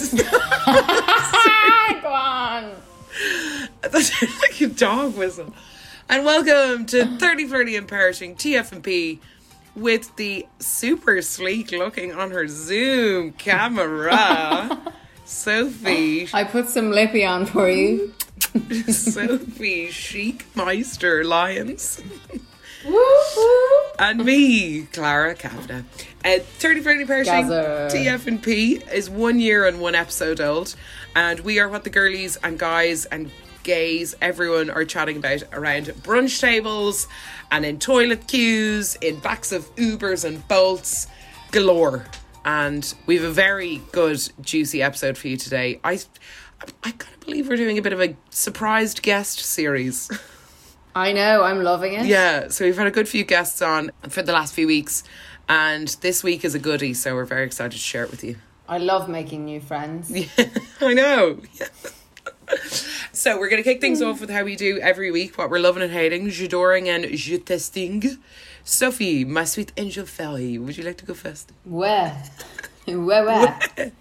[2.02, 2.72] Go on.
[3.82, 5.52] That's like a dog whistle.
[6.08, 9.20] And welcome to 30 Flirty and Perishing TF&P
[9.76, 14.80] with the super sleek looking on her Zoom camera.
[15.24, 18.12] Sophie, I put some lippy on for you.
[18.88, 22.02] Sophie Chic Meister Lyons.
[23.98, 25.84] And me, Clara Kavanagh.
[26.24, 27.44] Uh, 30 Flirty Perishing.
[27.44, 30.74] TF&P is one year and one episode old,
[31.14, 33.30] and we are what the girlies and guys and
[33.62, 37.08] gays, everyone are chatting about around brunch tables
[37.50, 41.06] and in toilet queues, in backs of Ubers and Bolts
[41.50, 42.06] galore.
[42.44, 45.78] And we have a very good, juicy episode for you today.
[45.84, 46.00] I,
[46.82, 50.10] I can't believe we're doing a bit of a surprised guest series.
[50.94, 52.06] I know, I'm loving it.
[52.06, 55.04] Yeah, so we've had a good few guests on for the last few weeks,
[55.48, 58.36] and this week is a goodie, so we're very excited to share it with you.
[58.68, 60.10] I love making new friends.
[60.38, 60.46] Yeah,
[60.80, 61.40] I know.
[63.12, 65.58] so we're going to kick things off with how we do every week, what we're
[65.60, 68.18] loving and hating, j'adoring and je testing.
[68.64, 71.52] Sophie, my sweet angel fairy, would you like to go first?
[71.64, 72.22] Where?
[72.86, 73.92] Where, where?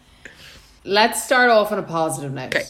[0.84, 2.56] Let's start off on a positive note.
[2.56, 2.66] Okay.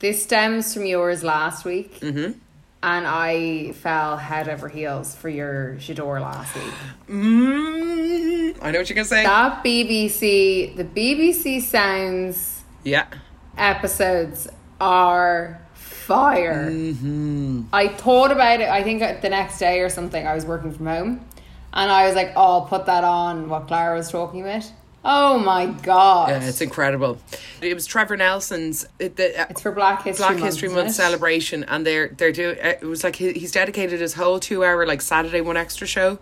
[0.00, 2.00] This stems from yours last week.
[2.00, 2.38] Mm-hmm.
[2.84, 6.74] And I fell head over heels for your J'adore last week.
[7.08, 9.22] Mm, I know what you're to say.
[9.22, 13.06] That BBC, the BBC Sounds yeah.
[13.56, 14.48] episodes
[14.80, 16.70] are fire.
[16.70, 17.62] Mm-hmm.
[17.72, 20.86] I thought about it, I think the next day or something, I was working from
[20.86, 21.24] home.
[21.72, 24.70] And I was like, oh, I'll put that on, what Clara was talking about.
[25.04, 26.30] Oh my God.
[26.30, 27.18] Yeah, it's incredible.
[27.60, 28.86] It was Trevor Nelson's.
[28.98, 32.32] It, the, uh, It's for Black History Black Month, History Month celebration, and they're they're
[32.32, 32.56] doing.
[32.58, 36.18] It was like he, he's dedicated his whole two hour like Saturday one extra show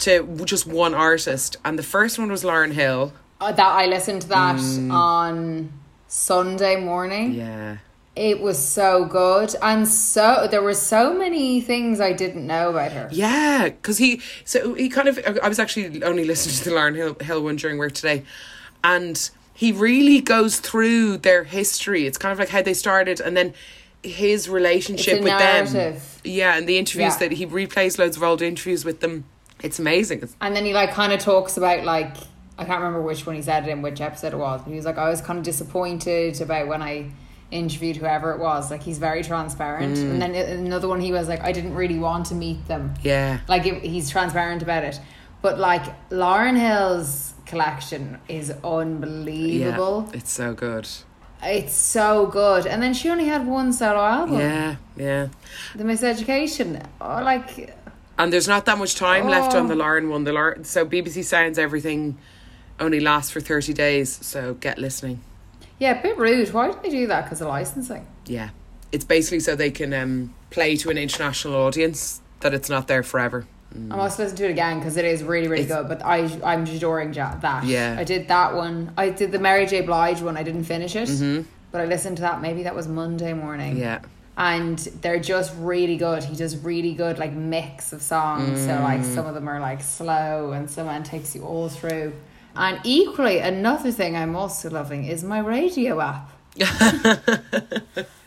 [0.00, 3.12] to just one artist, and the first one was Lauryn Hill.
[3.40, 5.72] Uh, that I listened to that on
[6.06, 7.32] Sunday morning.
[7.32, 7.36] Mm.
[7.36, 7.76] Yeah,
[8.14, 9.54] It was so good.
[9.62, 13.08] And so there were so many things I didn't know about her.
[13.10, 15.18] yeah, because he so he kind of.
[15.42, 18.22] I was actually only listening to the Lauryn Hill, Hill one during work today,
[18.84, 22.06] and he really goes through their history.
[22.06, 23.54] It's kind of like how they started, and then
[24.02, 25.96] his relationship with them.
[26.24, 27.28] Yeah, and the interviews Yeah.
[27.28, 29.24] that he replays loads of old interviews with them.
[29.62, 30.28] It's amazing.
[30.40, 32.14] And then he like kind of talks about like
[32.58, 34.76] I can't remember which one he said it in, which episode it was, but he
[34.76, 37.10] was like, I was kind of disappointed about when I
[37.52, 38.70] interviewed whoever it was.
[38.70, 39.96] Like he's very transparent.
[39.96, 40.10] Mm.
[40.10, 42.94] And then another one he was like, I didn't really want to meet them.
[43.02, 43.40] Yeah.
[43.48, 44.98] Like it, he's transparent about it.
[45.42, 50.06] But like Lauryn Hill's collection is unbelievable.
[50.10, 50.88] Yeah, it's so good.
[51.42, 52.66] It's so good.
[52.66, 54.38] And then she only had one solo album.
[54.38, 55.28] Yeah, yeah.
[55.74, 56.84] The Miseducation.
[57.00, 57.74] Oh, like
[58.18, 59.68] And there's not that much time left on Oh.
[59.68, 60.24] the Lauryn one.
[60.24, 62.16] The Lauryn, so BBC Sounds everything
[62.78, 65.20] only lasts for 30 days, so get listening.
[65.82, 66.52] Yeah, a bit rude.
[66.52, 67.24] Why did they do that?
[67.24, 68.06] Because of licensing.
[68.26, 68.50] Yeah.
[68.92, 73.02] It's basically so they can um, play to an international audience that it's not there
[73.02, 73.46] forever.
[73.74, 75.88] I must listen to it again because it is really, really It's- good.
[75.88, 77.64] But I, I'm adoring that.
[77.64, 77.96] Yeah.
[77.98, 78.92] I did that one.
[78.98, 79.80] I did the Mary J.
[79.80, 80.36] Blige one.
[80.36, 81.08] I didn't finish it,
[81.72, 82.42] but I listened to that.
[82.42, 83.72] Maybe that was Monday morning.
[83.76, 83.80] Mm-hmm.
[83.82, 84.00] Yeah.
[84.36, 86.22] and they're just really good.
[86.24, 88.60] He does really good like mix of songs.
[88.60, 89.14] So like Mm.
[89.14, 92.12] some of them are like slow, and someone takes you all through.
[92.54, 96.30] And equally, another thing I'm also loving is my radio app.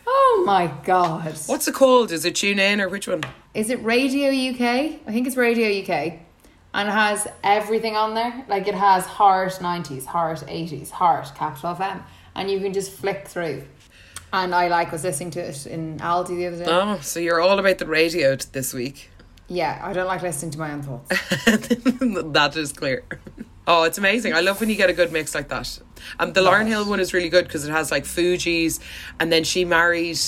[0.06, 1.32] oh my god!
[1.46, 2.10] What's it called?
[2.10, 3.22] Is it Tune In or which one?
[3.54, 4.60] Is it Radio UK?
[5.06, 6.20] I think it's Radio UK.
[6.74, 8.44] And it has everything on there.
[8.48, 12.02] Like it has Heart 90s, Heart 80s, Heart, Capital FM.
[12.34, 13.64] And you can just flick through.
[14.30, 16.66] And I like was listening to it in Aldi the other day.
[16.68, 19.10] Oh, so you're all about the radio this week.
[19.48, 21.08] Yeah, I don't like listening to my own thoughts.
[21.46, 23.04] that is clear.
[23.66, 24.32] Oh, it's amazing.
[24.32, 25.78] I love when you get a good mix like that.
[26.20, 28.78] Um, the Lauryn Hill one is really good because it has like Fugees,
[29.18, 30.18] and then she married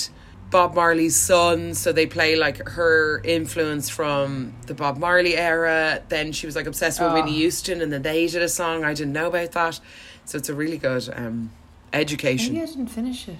[0.51, 6.01] Bob Marley's son, so they play like her influence from the Bob Marley era.
[6.09, 8.83] Then she was like obsessed with Whitney Houston, and then they did a song.
[8.83, 9.79] I didn't know about that,
[10.25, 11.51] so it's a really good um,
[11.93, 12.55] education.
[12.55, 13.37] Maybe I didn't finish it.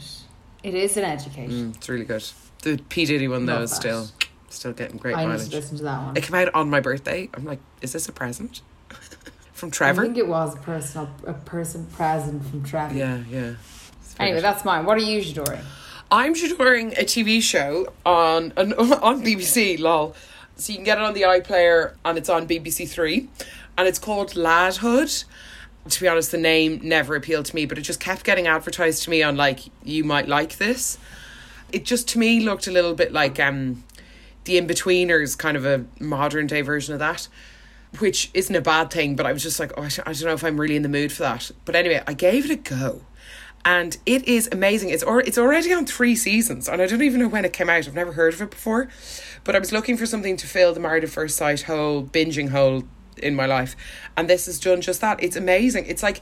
[0.63, 1.71] It is an education.
[1.71, 2.23] Mm, it's really good.
[2.63, 3.75] The P Diddy one though Love is that.
[3.77, 4.07] still
[4.49, 5.49] still getting great I need mileage.
[5.49, 6.17] to listen to that one.
[6.17, 7.29] It came out on my birthday.
[7.33, 8.61] I'm like, is this a present
[9.59, 10.01] from Trevor.
[10.01, 12.95] I think it was a personal, a person present from Trevor.
[12.95, 13.53] Yeah, yeah.
[14.17, 14.85] Anyway, that's mine.
[14.85, 15.61] What are you adoring?
[16.11, 19.79] I'm shadowing a TV show on, on on BBC.
[19.79, 20.15] Lol.
[20.55, 23.29] So you can get it on the iPlayer, and it's on BBC Three,
[23.77, 25.25] and it's called Ladhood.
[25.87, 29.03] To be honest, the name never appealed to me, but it just kept getting advertised
[29.03, 30.97] to me on like you might like this.
[31.71, 33.83] It just to me looked a little bit like um,
[34.43, 37.27] the In Betweeners, kind of a modern day version of that,
[37.97, 39.15] which isn't a bad thing.
[39.15, 41.11] But I was just like, oh, I don't know if I'm really in the mood
[41.11, 41.51] for that.
[41.65, 43.01] But anyway, I gave it a go
[43.65, 44.89] and it is amazing.
[44.89, 47.69] It's or it's already on three seasons, and I don't even know when it came
[47.69, 47.87] out.
[47.87, 48.89] I've never heard of it before,
[49.43, 52.49] but I was looking for something to fill the Married at First Sight hole, binging
[52.49, 52.83] hole
[53.17, 53.75] in my life,
[54.15, 55.21] and this has done just that.
[55.23, 55.85] It's amazing.
[55.87, 56.21] It's like.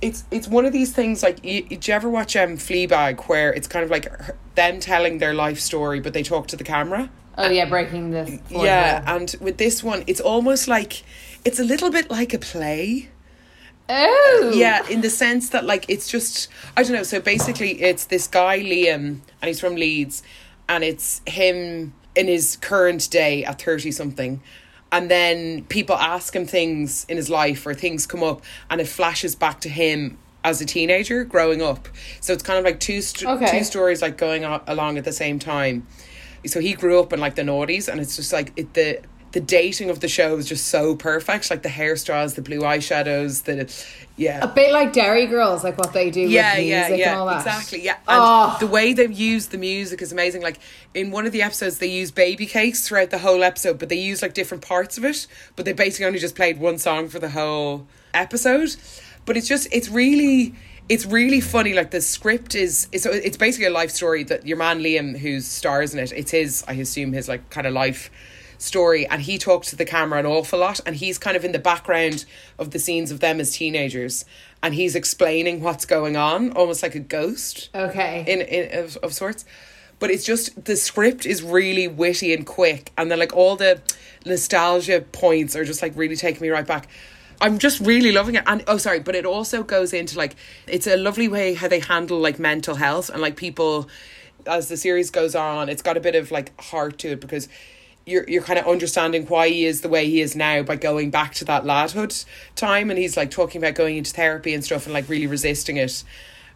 [0.00, 3.52] It's it's one of these things like you, did you ever watch um Fleabag where
[3.52, 4.08] it's kind of like
[4.56, 7.08] them telling their life story but they talk to the camera
[7.38, 9.16] Oh yeah, breaking the yeah wall.
[9.16, 11.02] and with this one it's almost like
[11.44, 13.08] it's a little bit like a play
[13.88, 17.02] Oh yeah, in the sense that like it's just I don't know.
[17.02, 20.22] So basically, it's this guy Liam, and he's from Leeds,
[20.68, 24.40] and it's him in his current day at thirty something,
[24.92, 28.86] and then people ask him things in his life or things come up, and it
[28.88, 31.88] flashes back to him as a teenager growing up.
[32.20, 33.58] So it's kind of like two st- Okay.
[33.58, 35.86] two stories like going on, along at the same time.
[36.46, 39.00] So he grew up in like the noughties, and it's just like it, the
[39.32, 41.48] the dating of the show is just so perfect.
[41.50, 43.72] Like the hairstyles, the blue eyeshadows, the
[44.18, 47.10] yeah A bit like Derry Girls, like what they do yeah, with yeah, music yeah,
[47.12, 47.36] and all that.
[47.38, 47.82] exactly.
[47.82, 48.56] Yeah, and Oh.
[48.60, 50.42] the way they use the music is amazing.
[50.42, 50.58] Like
[50.92, 53.98] in one of the episodes, they use baby cakes throughout the whole episode, but they
[53.98, 55.26] use like different parts of it.
[55.56, 58.76] But they basically only just played one song for the whole episode.
[59.24, 60.54] But it's just, it's really,
[60.92, 61.72] it's really funny.
[61.72, 65.40] Like the script is, it's it's basically a life story that your man Liam, who
[65.40, 68.10] stars in it, it's his, I assume, his like kind of life
[68.58, 71.50] story and he talks to the camera an awful lot and he's kind of in
[71.50, 72.24] the background
[72.60, 74.24] of the scenes of them as teenagers
[74.62, 78.24] and he's explaining what's going on almost like a ghost Okay.
[78.28, 79.44] in, in of, of sorts
[79.98, 83.80] but it's just the script is really witty and quick and then like all the
[84.24, 86.86] nostalgia points are just like really taking me right back
[87.42, 88.44] I'm just really loving it.
[88.46, 90.36] And oh, sorry, but it also goes into like
[90.68, 93.88] it's a lovely way how they handle like mental health and like people
[94.46, 95.68] as the series goes on.
[95.68, 97.48] It's got a bit of like heart to it because
[98.06, 101.10] you're you're kind of understanding why he is the way he is now by going
[101.10, 102.24] back to that ladhood
[102.54, 105.76] time, and he's like talking about going into therapy and stuff and like really resisting
[105.76, 106.04] it.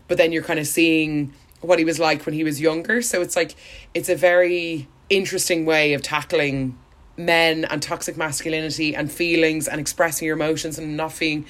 [0.07, 1.33] But then you're kind of seeing
[1.63, 3.03] what he was like when he was younger.
[3.03, 3.57] So it's like
[3.93, 6.79] it's a very interesting way of tackling
[7.17, 11.47] men and toxic masculinity and feelings and expressing your emotions and not feeling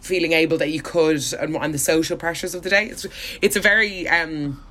[0.00, 3.06] feeling able that you could and, and the social pressures of the day it's
[3.40, 4.62] it's a very um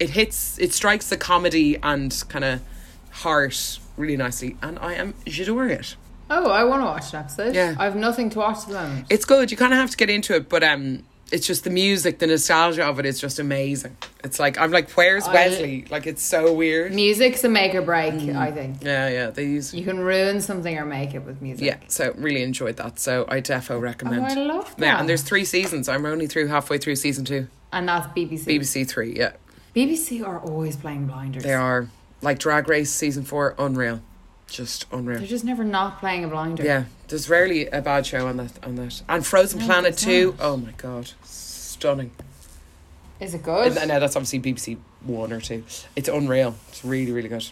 [0.00, 2.60] it hits it strikes the comedy and kind of
[3.10, 5.96] heart really nicely and I am adoring it
[6.32, 7.54] oh, I want to watch an episode.
[7.56, 7.74] Yeah.
[7.76, 9.06] I have nothing to watch at the moment.
[9.10, 11.70] it's good you kind of have to get into it but um it's just the
[11.70, 15.86] music the nostalgia of it is just amazing it's like I'm like where's I- Wesley
[15.90, 18.36] like it's so weird Music's a make or break, Mm.
[18.36, 18.82] I think.
[18.82, 21.64] yeah yeah they use You can ruin something or make it with music.
[21.64, 24.84] yeah so really enjoyed that so I defo recommend Oh, I love that.
[24.84, 28.44] yeah and there's three seasons I'm only through halfway through season two And that's BBC.
[28.46, 29.32] BBC three yeah
[29.74, 31.44] BBC are always playing blinders.
[31.44, 31.88] They are
[32.22, 34.02] like Drag Race season four, unreal,
[34.50, 35.18] just unreal.
[35.18, 36.62] They're just never not playing a blinder.
[36.64, 38.52] Yeah, there's rarely a bad show on that.
[38.64, 40.32] On that, and Frozen No, Planet two.
[40.32, 40.36] not.
[40.40, 42.10] Oh my god, stunning.
[43.20, 43.76] Is it good?
[43.76, 45.64] And now that's obviously BBC one or two.
[45.96, 46.54] It's unreal.
[46.68, 47.46] It's really really good.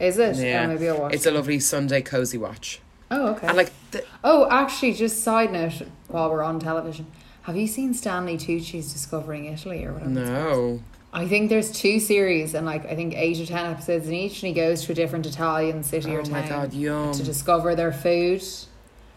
[0.00, 0.36] Is it?
[0.36, 1.32] Yeah, Oh, maybe I'll watch it's it.
[1.32, 2.80] a lovely Sunday cozy watch.
[3.10, 3.46] Oh, okay.
[3.46, 7.06] And like, the, oh, actually, just side note while we're on television,
[7.42, 10.10] have you seen Stanley Tucci's Discovering Italy or whatever?
[10.10, 10.82] no,
[11.14, 14.42] I think there's two series and like I think eight or ten episodes in each,
[14.42, 17.74] and he goes to a different Italian city or Oh my town God, to discover
[17.74, 18.42] their food.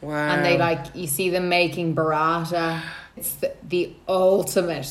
[0.02, 0.30] wow.
[0.30, 2.82] And they like you see them making burrata.
[3.16, 4.88] It's the, the ultimate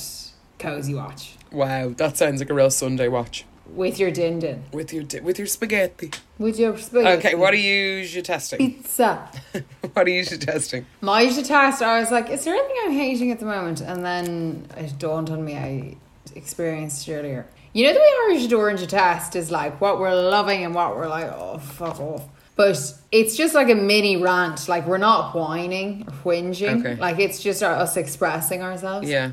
[0.59, 3.45] cozy watch wow, that sounds like a real Sunday watch
[3.75, 6.11] with your din din, with your di- with your spaghetti.
[6.39, 7.19] with your spaghetti.
[7.19, 8.59] Okay, what are you you testing?
[8.59, 9.29] pizza?
[9.93, 10.87] what are you testing?
[11.01, 13.81] My test, I was like, is there anything I'm hating at the moment?
[13.81, 15.97] And then it dawned on me, I
[16.37, 17.47] experienced earlier.
[17.73, 21.09] You know, the way Irish Orange test is like what we're loving and what we're
[21.09, 22.25] like, oh, fuck off.
[22.55, 22.79] But
[23.13, 24.67] it's just like a mini rant.
[24.67, 26.81] Like, we're not whining or whinging.
[26.81, 26.95] Okay.
[26.97, 29.09] Like, it's just our- us expressing ourselves.
[29.11, 29.33] Yeah.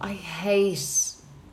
[0.00, 0.78] I hate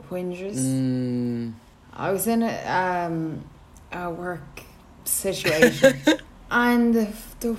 [0.10, 0.58] whingers.
[0.58, 1.53] Mm.
[1.93, 3.43] I was in a, um,
[3.91, 4.62] a work
[5.03, 5.96] situation,
[6.51, 7.08] and the
[7.39, 7.55] the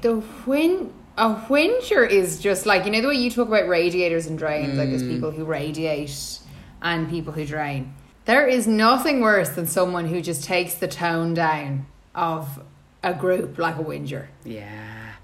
[0.00, 4.26] the whin a whinger is just like you know the way you talk about radiators
[4.26, 4.90] and drains, like Mm.
[4.90, 6.38] there's people who radiate
[6.82, 7.94] and people who drain.
[8.24, 12.62] There is nothing worse than someone who just takes the tone down of
[13.02, 14.28] a group like a whinger.
[14.44, 15.14] Yeah.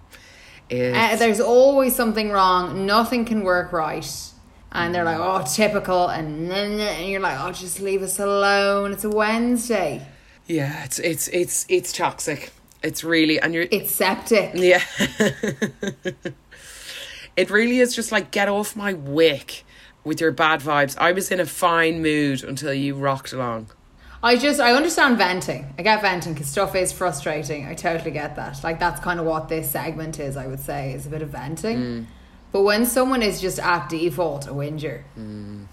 [0.70, 2.86] Uh, there's always something wrong.
[2.86, 4.06] Nothing can work right.
[4.72, 6.08] And they're like, oh, typical.
[6.08, 8.92] And, then and you're like, oh, just leave us alone.
[8.92, 10.06] It's a Wednesday.
[10.46, 12.50] yeah, it's it's it's it's toxic.
[12.82, 14.52] It's really and you're It's septic.
[14.54, 14.82] Yeah.
[17.36, 19.64] it really is just like get off my wick
[20.08, 20.96] with your bad vibes.
[20.98, 23.70] I was in a fine mood until you rocked along.
[24.22, 25.72] I just, I understand venting.
[25.78, 27.66] I get venting because stuff is frustrating.
[27.66, 28.64] I totally get that.
[28.64, 31.28] Like, that's kind of what this segment is, I would say, is a bit of
[31.28, 31.78] venting.
[31.78, 32.06] Mm.
[32.50, 35.66] But when someone is just at default a whinger, mm.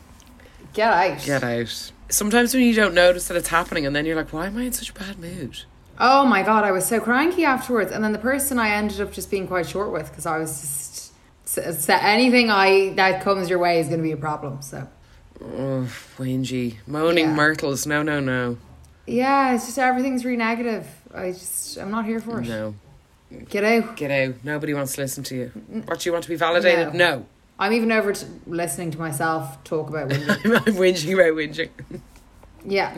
[0.73, 1.25] get out.
[1.25, 1.91] Get out.
[2.09, 4.63] Sometimes when you don't notice that it's happening and then you're like, why am I
[4.63, 5.61] in such a bad mood?
[5.97, 9.13] Oh my god, I was so cranky afterwards, and then the person I ended up
[9.13, 11.04] just being quite short with because I was just
[11.57, 14.61] s- s- anything I that comes your way is going to be a problem.
[14.61, 14.87] So
[15.41, 16.75] Oh, whingy.
[16.87, 17.33] Moaning Yeah.
[17.35, 17.85] myrtles.
[17.85, 18.57] No, no, no.
[19.05, 20.87] yeah, it's just everything's really negative.
[21.13, 22.47] I just I'm not here for it.
[22.47, 22.75] No.
[23.49, 23.97] Get out.
[23.97, 24.35] Get out.
[24.43, 25.47] Nobody wants to listen to you.
[25.85, 26.93] What, do you want to be validated?
[26.93, 27.25] No.
[27.59, 30.55] I'm even over to listening to myself talk about whinging.
[30.67, 31.69] I'm whinging about whinging.
[32.65, 32.97] yeah.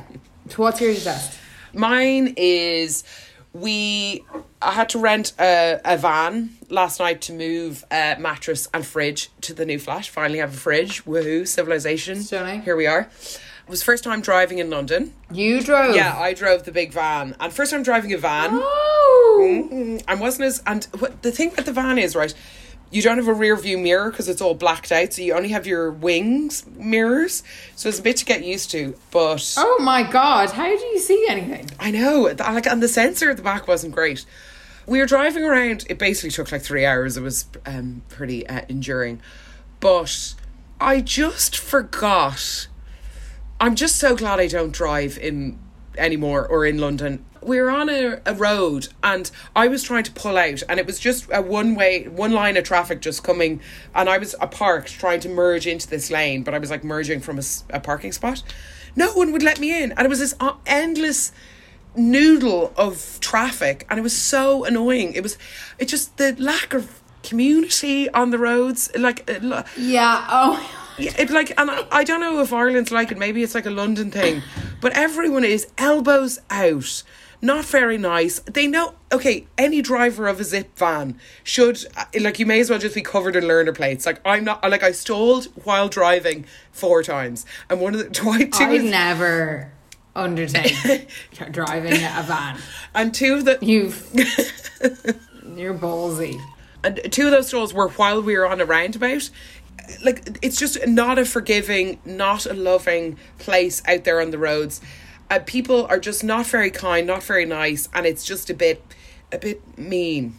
[0.50, 1.38] So what's your test?
[1.74, 3.04] Mine is
[3.54, 4.24] we
[4.62, 9.30] I had to rent a, a van last night to move a mattress and fridge
[9.42, 10.06] to the new flat.
[10.06, 11.06] Finally have a fridge.
[11.06, 12.22] Woohoo, civilization.
[12.22, 12.62] Stunning.
[12.62, 13.02] Here we are.
[13.02, 15.14] It was first time driving in London.
[15.32, 15.96] You drove.
[15.96, 17.36] Yeah, I drove the big van.
[17.40, 18.52] And first time driving a van.
[18.54, 19.38] Oh.
[19.40, 22.34] Mm, and wasn't as and what the thing about the van is right
[22.90, 25.50] you don't have a rear view mirror because it's all blacked out so you only
[25.50, 27.44] have your wings mirrors
[27.76, 30.52] so it's a bit to get used to but Oh my god!
[30.52, 31.70] How do you see anything?
[31.80, 34.26] I know, like, and the sensor at the back wasn't great.
[34.88, 35.86] We were driving around.
[35.90, 37.18] It basically took like three hours.
[37.18, 39.22] It was um, pretty uh, enduring,
[39.82, 40.34] but
[40.80, 42.68] I just forgot.
[43.60, 45.60] I'm just so glad I don't drive in
[45.98, 47.26] anymore or in London.
[47.42, 50.86] We were on a, a road and I was trying to pull out and it
[50.86, 53.62] was just a one way one line of traffic just coming
[53.96, 56.84] and I was uh, parked trying to merge into this lane but I was like
[56.84, 58.44] merging from a, a parking spot.
[58.96, 61.32] No one would let me in and it was this uh, endless
[61.98, 65.14] noodle of traffic and it was so annoying.
[65.14, 65.38] It was
[65.80, 69.30] it just the lack of community on the roads like
[69.78, 70.26] Yeah.
[70.30, 70.84] Oh.
[70.98, 73.18] yeah, it like, and I, I don't know if Ireland's like it.
[73.18, 74.42] Maybe it's like a London thing,
[74.82, 77.04] but everyone is elbows out.
[77.40, 78.40] Not very nice.
[78.40, 78.96] They know.
[79.12, 82.40] Okay, any driver of a zip van should uh, like.
[82.40, 84.08] You may as well just be covered in learner plates.
[84.08, 84.68] Like I'm not.
[84.68, 89.72] Like I stalled while driving four times, and one of the twi- two I'd never
[90.18, 91.08] undertake
[91.52, 92.58] driving a van.
[92.96, 94.06] and two of the You've
[95.58, 96.40] you're ballsy.
[96.84, 99.30] and two of those stalls were while we were on a roundabout.
[100.04, 104.82] Like it's just not a forgiving, not a loving place out there on the roads.
[105.30, 108.82] Uh, people are just not very kind, not very nice, and it's just a bit,
[109.32, 110.36] a bit mean.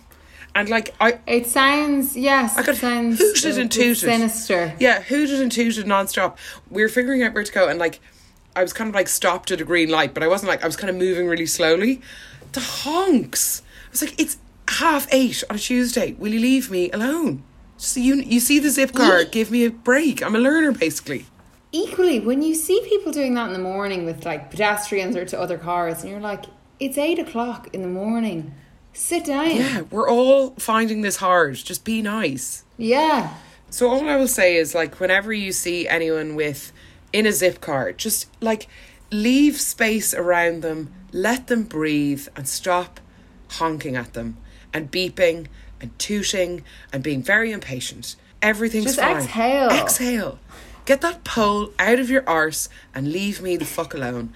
[0.54, 2.56] And like I, It sounds yes.
[2.58, 3.96] I got it sounds hooted and tooted.
[3.98, 4.74] sinister.
[4.80, 6.36] Yeah, hooted and tooted nonstop.
[6.70, 8.00] We were figuring out where to go, and like,
[8.58, 10.66] I was kind of like stopped at a green light, but I wasn't like I
[10.66, 12.00] was kind of moving really slowly.
[12.52, 13.62] The honks.
[13.86, 14.36] I was like, it's
[14.68, 16.14] half eight on a Tuesday.
[16.18, 17.44] Will you leave me alone?
[17.78, 19.22] Just you, you see the zip car.
[19.24, 20.22] Give me a break.
[20.22, 21.26] I'm a learner, basically.
[21.70, 25.38] Equally, when you see people doing that in the morning with like pedestrians or to
[25.38, 26.46] other cars, and you're like,
[26.80, 28.54] it's eight o'clock in the morning.
[28.92, 29.50] Sit down.
[29.50, 31.54] Yeah, we're all finding this hard.
[31.54, 32.64] Just be nice.
[32.76, 33.34] Yeah.
[33.70, 36.72] So all I will say is like whenever you see anyone with
[37.12, 38.68] in a zip car, just like
[39.10, 43.00] leave space around them, let them breathe and stop
[43.52, 44.36] honking at them
[44.74, 45.46] and beeping
[45.80, 46.62] and tooting
[46.92, 48.16] and being very impatient.
[48.42, 49.16] Everything's Just fine.
[49.16, 49.70] exhale.
[49.70, 50.38] Exhale.
[50.84, 54.32] Get that pole out of your arse and leave me the fuck alone.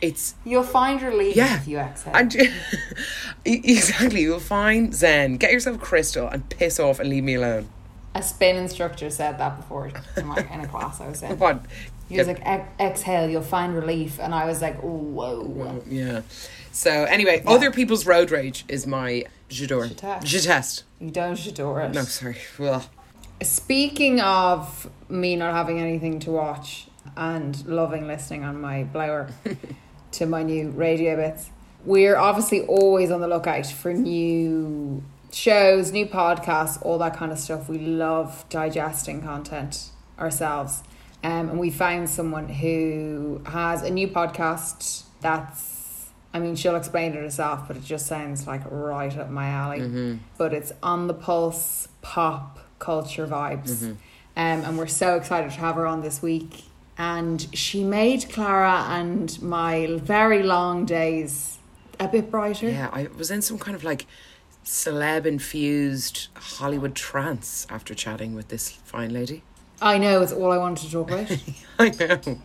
[0.00, 1.56] It's You'll find relief yeah.
[1.56, 2.14] if you exhale.
[2.14, 2.34] And
[3.44, 5.36] exactly, you'll find Zen.
[5.36, 7.68] Get yourself a crystal and piss off and leave me alone.
[8.14, 11.38] a spin instructor said that before in, my, in a class I was in.
[11.38, 11.64] What?
[12.08, 12.42] He was like,
[12.78, 14.20] exhale, you'll find relief.
[14.20, 15.82] And I was like, oh, whoa.
[15.88, 16.22] Yeah.
[16.72, 19.88] So anyway, other people's road rage is my j'adore.
[20.22, 20.82] J'teste.
[21.00, 21.92] You don't adore it.
[21.92, 22.36] No, sorry.
[22.58, 22.84] Well,
[23.42, 26.86] Speaking of me not having anything to watch
[27.16, 29.28] and loving listening on my blower
[30.12, 31.50] to my new radio bits,
[31.84, 37.38] we're obviously always on the lookout for new shows, new podcasts, all that kind of
[37.38, 37.68] stuff.
[37.68, 40.82] We love digesting content ourselves.
[41.24, 47.12] Um, and we found someone who has a new podcast that's, I mean, she'll explain
[47.12, 50.18] it herself, but it just sounds like right up my alley.
[50.38, 53.82] But it's on the pulse pop culture vibes.
[53.82, 53.96] Um,
[54.36, 56.64] and we're so excited to have her on this week.
[56.98, 61.58] and she made Clara and my very long days
[62.00, 62.68] a bit brighter.
[62.70, 64.06] Yeah, I was in some kind of like
[64.64, 69.42] celeb infused Hollywood trance after chatting with this fine lady.
[69.80, 71.30] I know it's all I wanted to talk about.
[71.78, 72.38] I know.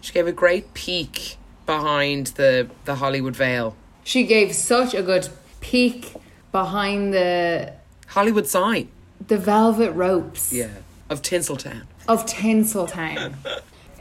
[0.00, 3.76] She gave a great peek behind the the Hollywood veil.
[4.04, 5.28] she gave such a good
[5.60, 6.14] peek
[6.50, 7.72] behind the
[8.08, 8.88] Hollywood sign.
[9.28, 10.68] the velvet ropes Yeah.
[11.08, 11.82] Of Tinseltown.
[12.08, 13.34] of Tinseltown.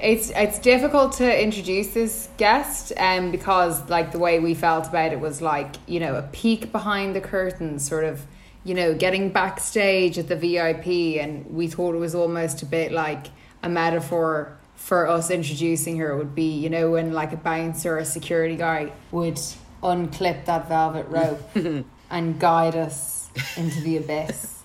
[0.04, 5.14] It's it's difficult to introduce this guest, um, because like the way we felt about
[5.14, 8.26] it was like you know a peek behind the curtains, sort of
[8.64, 12.92] you know getting backstage at the VIP, and we thought it was almost a bit
[12.92, 13.28] like
[13.64, 17.98] a metaphor for us introducing her would be you know when like a bouncer or
[18.00, 19.40] a security guy would
[19.84, 21.42] unclip that velvet rope
[22.10, 24.64] and guide us into the abyss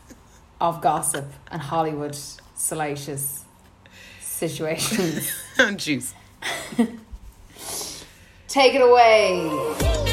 [0.60, 2.16] of gossip and Hollywood
[2.54, 3.44] salacious
[4.20, 5.30] situations.
[5.58, 6.14] and juice.
[8.48, 10.05] Take it away.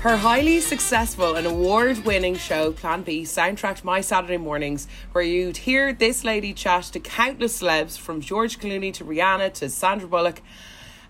[0.00, 5.58] Her highly successful and award winning show, Plan B, soundtracked my Saturday mornings, where you'd
[5.58, 10.40] hear this lady chat to countless celebs from George Clooney to Rihanna to Sandra Bullock.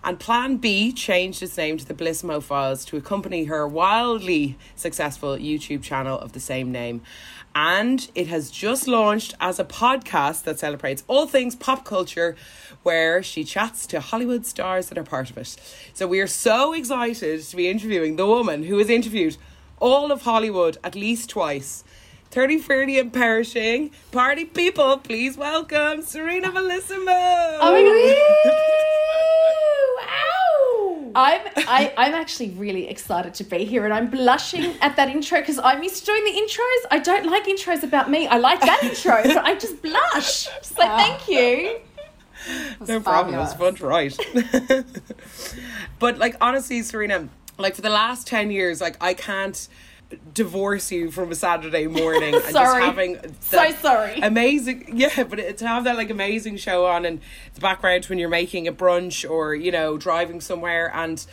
[0.03, 5.37] And Plan B changed its name to the Bellissimo Files to accompany her wildly successful
[5.37, 7.01] YouTube channel of the same name.
[7.55, 12.35] And it has just launched as a podcast that celebrates all things pop culture,
[12.83, 15.55] where she chats to Hollywood stars that are part of it.
[15.93, 19.37] So we are so excited to be interviewing the woman who has interviewed
[19.79, 21.83] all of Hollywood at least twice.
[22.31, 23.91] 30, 40 and perishing.
[24.11, 27.57] Party people, please welcome Serena Bellissimo.
[27.59, 28.55] Oh my god!
[30.07, 31.11] Ow!
[31.13, 35.41] I'm I, I'm actually really excited to be here, and I'm blushing at that intro
[35.41, 36.87] because I'm used to doing the intros.
[36.89, 38.27] I don't like intros about me.
[38.27, 40.47] I like that intro, but I just blush.
[40.61, 41.81] So thank you.
[42.87, 43.35] No problem.
[43.35, 44.17] It was fun to write.
[45.99, 49.67] but like honestly, Serena, like for the last ten years, like I can't
[50.33, 54.19] divorce you from a Saturday morning and just having So sorry.
[54.19, 57.21] amazing yeah but it, to have that like amazing show on in
[57.53, 61.25] the background when you're making a brunch or you know driving somewhere and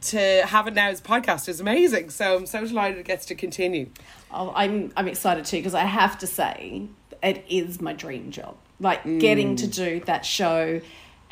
[0.00, 3.24] to have it now as a podcast is amazing so I'm so delighted it gets
[3.26, 3.90] to continue
[4.36, 6.88] Oh, I'm I'm excited too because I have to say
[7.22, 8.56] it is my dream job.
[8.80, 9.74] Like getting to mm.
[9.74, 10.80] do that show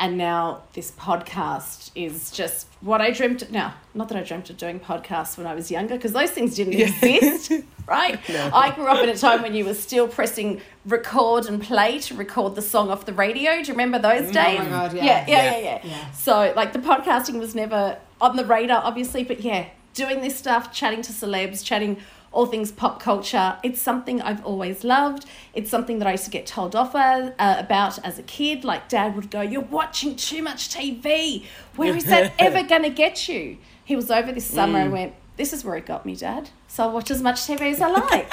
[0.02, 3.52] and now this podcast is just what I dreamt Of.
[3.52, 6.56] now, not that I dreamt of doing podcasts when I was younger because those things
[6.56, 7.52] didn't exist,
[7.86, 8.18] right?
[8.28, 12.16] I grew up in a time when you were still pressing record and play to
[12.16, 13.52] record the song off the radio.
[13.52, 14.58] Do you remember those days?
[14.58, 15.04] Oh my God, yeah.
[15.04, 15.50] Yeah, yeah, Yeah.
[15.50, 15.80] yeah, yeah.
[15.84, 16.10] Yeah.
[16.10, 20.72] So like the podcasting was never on the radar, obviously, but yeah, doing this stuff,
[20.72, 21.98] chatting to celebs, chatting
[22.32, 23.58] all things pop culture.
[23.62, 25.26] It's something I've always loved.
[25.54, 28.64] It's something that I used to get told off uh, about as a kid.
[28.64, 31.44] Like dad would go, "You're watching too much TV.
[31.76, 35.14] Where is that ever gonna get you?" He was over this summer and went.
[35.36, 36.50] This is where it got me, Dad.
[36.68, 38.32] So I'll watch as much TV as I like.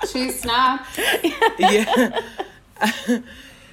[0.10, 0.98] She snapped.
[1.58, 2.20] yeah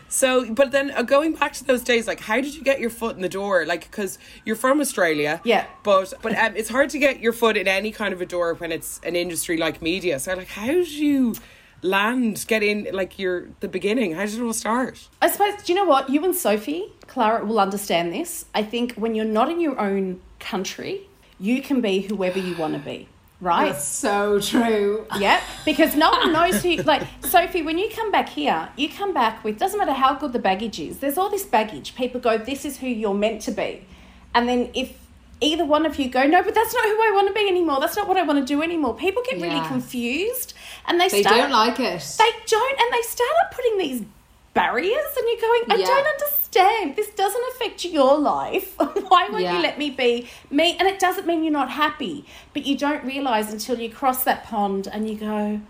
[0.09, 2.89] so but then uh, going back to those days like how did you get your
[2.89, 5.65] foot in the door like because you're from australia Yeah.
[5.83, 8.53] but but um, it's hard to get your foot in any kind of a door
[8.55, 11.35] when it's an industry like media so like how did you
[11.83, 15.73] land get in like your the beginning how did it all start I suppose, do
[15.73, 16.09] you know what?
[16.09, 18.45] You and Sophie, Clara, will understand this.
[18.55, 21.01] I think when you're not in your own country,
[21.39, 23.07] you can be whoever you want to be,
[23.41, 23.71] right?
[23.71, 25.05] That's so true.
[25.17, 26.75] Yeah, because no one knows who.
[26.77, 30.33] Like Sophie, when you come back here, you come back with doesn't matter how good
[30.33, 30.99] the baggage is.
[30.99, 31.95] There's all this baggage.
[31.95, 33.85] People go, "This is who you're meant to be,"
[34.33, 34.97] and then if
[35.39, 37.79] either one of you go, "No, but that's not who I want to be anymore.
[37.79, 40.53] That's not what I want to do anymore," people get really confused,
[40.87, 42.15] and they They start, don't like it.
[42.17, 44.03] They don't, and they start putting these
[44.57, 45.85] barriers, and you're going, "I Yeah.
[45.85, 46.95] don't understand.
[46.95, 48.75] This doesn't affect your life.
[49.11, 49.55] Why won't Yeah.
[49.55, 53.03] you let me be me?" And it doesn't mean you're not happy, but you don't
[53.03, 55.61] realize until you cross that pond and you go,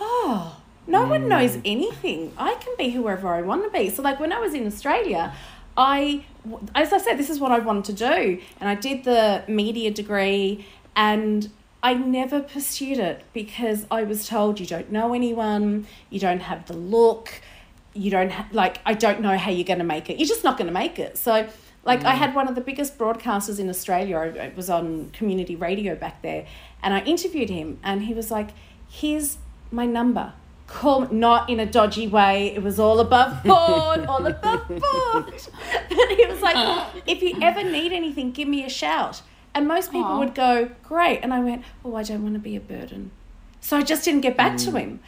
[0.00, 1.28] "Oh." No one mm.
[1.28, 2.32] knows anything.
[2.36, 3.90] I can be whoever I want to be.
[3.90, 5.32] So, like when I was in Australia,
[5.76, 6.24] I,
[6.74, 9.90] as I said, this is what I wanted to do, and I did the media
[9.92, 11.48] degree, and
[11.82, 16.66] I never pursued it because I was told you don't know anyone, you don't have
[16.66, 17.40] the look,
[17.94, 18.80] you don't ha- like.
[18.84, 20.18] I don't know how you're going to make it.
[20.18, 21.16] You're just not going to make it.
[21.18, 21.48] So,
[21.84, 24.16] like, I had one of the biggest broadcasters in Australia.
[24.16, 26.46] I, I was on community radio back there,
[26.82, 28.50] and I interviewed him, and he was like,
[28.88, 29.38] "Here's
[29.70, 30.34] my number."
[30.66, 32.54] Call me, not in a dodgy way.
[32.54, 35.34] It was all above board, all above board.
[35.88, 39.22] But he was like, if you ever need anything, give me a shout.
[39.52, 40.18] And most people Aw.
[40.20, 41.20] would go, great.
[41.22, 43.10] And I went, oh, I don't want to be a burden.
[43.60, 45.00] So I just didn't get back to him.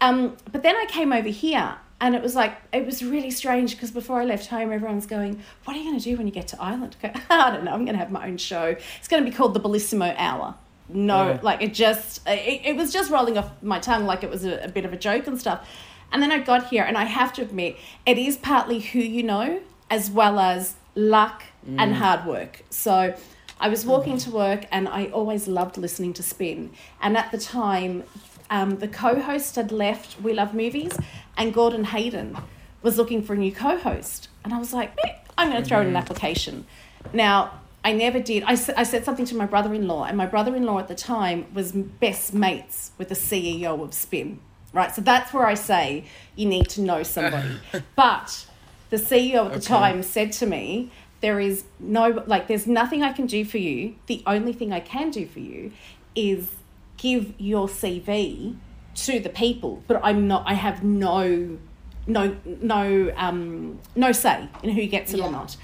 [0.00, 3.74] Um, but then I came over here and it was like, it was really strange
[3.74, 6.32] because before I left home, everyone's going, What are you going to do when you
[6.32, 6.96] get to Ireland?
[7.02, 7.72] I, go, I don't know.
[7.72, 8.76] I'm going to have my own show.
[8.98, 10.54] It's going to be called the Bellissimo Hour.
[10.88, 11.40] No, Yeah.
[11.42, 14.64] like it just, it, it was just rolling off my tongue like it was a,
[14.64, 15.68] a bit of a joke and stuff.
[16.12, 19.22] And then I got here, and I have to admit, it is partly who you
[19.22, 21.96] know as well as luck and mm.
[21.96, 22.62] hard work.
[22.70, 23.14] So
[23.60, 24.24] I was walking mm.
[24.24, 26.70] to work, and I always loved listening to Spin.
[27.02, 28.04] And at the time,
[28.50, 30.98] um, the co host had left We Love Movies,
[31.36, 32.36] and Gordon Hayden
[32.82, 34.28] was looking for a new co host.
[34.44, 36.66] And I was like, "Eh, I'm going to throw in an application.
[37.12, 37.52] Now,
[37.84, 38.42] I never did.
[38.42, 40.88] I, I said something to my brother in law, and my brother in law at
[40.88, 44.40] the time was best mates with the CEO of Spin,
[44.72, 44.94] right?
[44.94, 47.56] So that's where I say you need to know somebody.
[47.96, 48.46] but
[48.90, 53.12] the CEO at the time said to me, there is no, like, there's nothing I
[53.12, 53.94] can do for you.
[54.06, 55.72] The only thing I can do for you
[56.14, 56.50] is
[56.98, 58.56] give your CV
[58.94, 61.58] to the people, but I'm not, I have no,
[62.06, 65.26] no, no, um, no say in who gets it Yeah.
[65.26, 65.56] or not.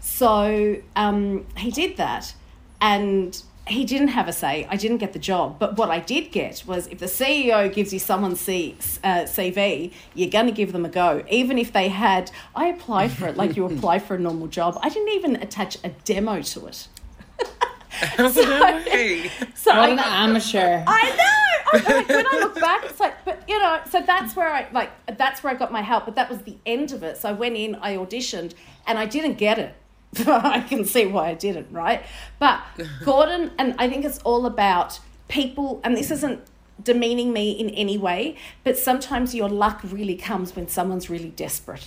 [0.00, 2.34] So um, he did that,
[2.80, 4.66] and he didn't have a say.
[4.70, 7.92] I didn't get the job, but what I did get was if the CEO gives
[7.92, 11.88] you someone's C, uh, CV, you're going to give them a go, even if they
[11.88, 12.30] had.
[12.56, 14.78] I applied for it like you apply for a normal job.
[14.82, 16.88] I didn't even attach a demo to it.
[18.90, 19.30] Hey.
[19.54, 20.84] So What I, an amateur.
[20.86, 21.24] I know.
[21.72, 24.66] I, like, when I look back, it's like, but you know, so that's where I
[24.72, 26.06] like that's where I got my help.
[26.06, 27.16] But that was the end of it.
[27.18, 28.54] So I went in, I auditioned,
[28.86, 29.74] and I didn't get it.
[30.26, 32.02] I can see why I didn't, right?
[32.38, 32.60] But
[33.04, 36.40] Gordon, and I think it's all about people, and this isn't
[36.82, 41.86] demeaning me in any way, but sometimes your luck really comes when someone's really desperate.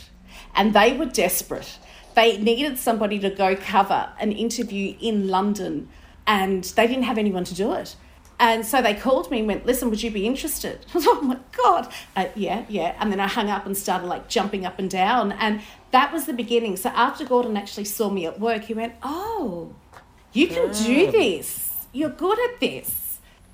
[0.56, 1.80] And they were desperate.
[2.15, 5.89] They needed somebody to go cover an interview in London,
[6.26, 7.96] and they didn't have anyone to do it.
[8.40, 10.86] And so they called me and went, Listen, would you be interested?
[10.94, 11.94] I was like, Oh my God.
[12.16, 12.96] Uh, yeah, yeah.
[13.00, 15.32] And then I hung up and started like jumping up and down.
[15.34, 16.76] And that was the beginning.
[16.76, 19.74] So after Gordon actually saw me at work, he went, Oh,
[20.34, 21.86] you can do this.
[21.94, 23.03] You're good at this.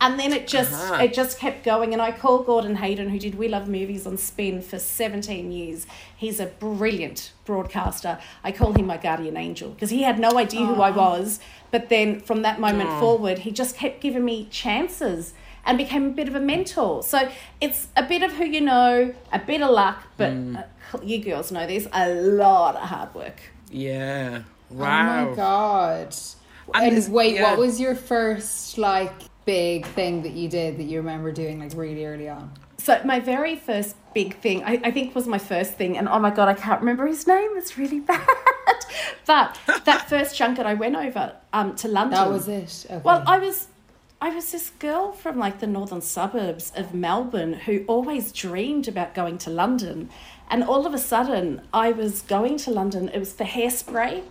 [0.01, 1.03] And then it just Uh-huh.
[1.03, 1.91] it just kept going.
[1.93, 5.85] And I called Gordon Hayden, who did We Love Movies on Spin for 17 years.
[6.15, 8.17] He's a brilliant broadcaster.
[8.43, 11.39] I call him my guardian angel because he had no idea who I was.
[11.71, 15.33] But then from that moment forward, he just kept giving me chances
[15.65, 17.03] and became a bit of a mentor.
[17.03, 20.63] So it's a bit of who you know, a bit of luck, but uh,
[21.03, 23.39] you girls know this, a lot of hard work.
[23.69, 24.43] Yeah.
[24.71, 25.29] Oh Wow.
[25.29, 26.15] my god.
[26.73, 27.49] And And, wait, yeah.
[27.51, 29.11] what was your first like
[29.49, 32.51] big thing that you did that you remember doing like really early on?
[32.77, 36.19] So my very first big thing, I, I think was my first thing, and oh
[36.19, 37.49] my god, I can't remember his name.
[37.55, 38.27] It's really bad.
[39.25, 42.19] but that first junket, I went over um, to London.
[42.19, 42.85] That was it.
[42.85, 43.01] Okay.
[43.03, 43.69] Well, I was,
[44.21, 49.15] I was this girl from like the northern suburbs of Melbourne who always dreamed about
[49.15, 50.11] going to London,
[50.47, 53.09] and all of a sudden I was going to London.
[53.09, 54.21] It was for hairspray.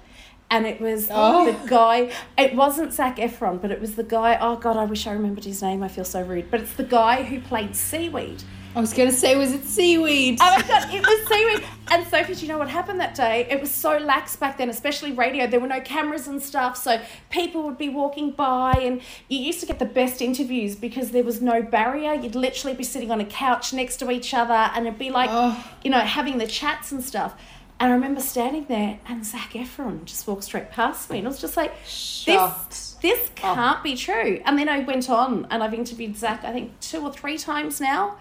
[0.50, 1.44] And it was Oh.
[1.52, 2.10] the guy.
[2.38, 4.38] It wasn't Zac Efron, but it was the guy.
[4.40, 5.82] Oh God, I wish I remembered his name.
[5.82, 6.50] I feel so rude.
[6.50, 8.42] But it's the guy who played Seaweed.
[8.76, 10.38] I was gonna say, was it seaweed?
[10.40, 11.64] Oh my god, it was seaweed.
[11.90, 13.46] And Sophie, do you know what happened that day?
[13.50, 15.46] It was so lax back then, especially radio.
[15.46, 19.60] There were no cameras and stuff, so people would be walking by, and you used
[19.60, 22.12] to get the best interviews because there was no barrier.
[22.14, 25.30] You'd literally be sitting on a couch next to each other, and it'd be like,
[25.32, 25.64] Oh.
[25.82, 27.34] you know, having the chats and stuff.
[27.80, 31.30] And I remember standing there, and Zac Efron just walked straight past me, and I
[31.30, 32.70] was just like, Shocked.
[32.70, 34.42] this, this can't be true.
[34.44, 37.80] And then I went on, and I've interviewed Zac, I think, two or three times
[37.80, 38.16] now.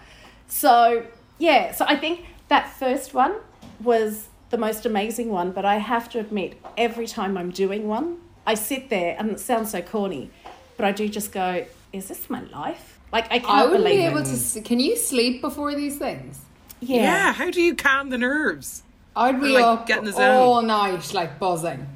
[0.46, 1.04] So,
[1.38, 3.34] yeah, so I think that first one
[3.82, 8.18] was the most amazing one, but I have to admit, every time I'm doing one,
[8.46, 10.30] I sit there, and it sounds so corny,
[10.76, 13.00] but I do just go, is this my life?
[13.12, 14.52] Like, I can't I wouldn't believe be it.
[14.52, 14.60] to.
[14.60, 16.38] Can you sleep before these things?
[16.80, 17.02] Yeah.
[17.02, 17.32] Yeah.
[17.32, 18.84] How do you calm the nerves?
[19.18, 20.36] I'd be like, up get in the zone.
[20.36, 21.86] all night, like buzzing.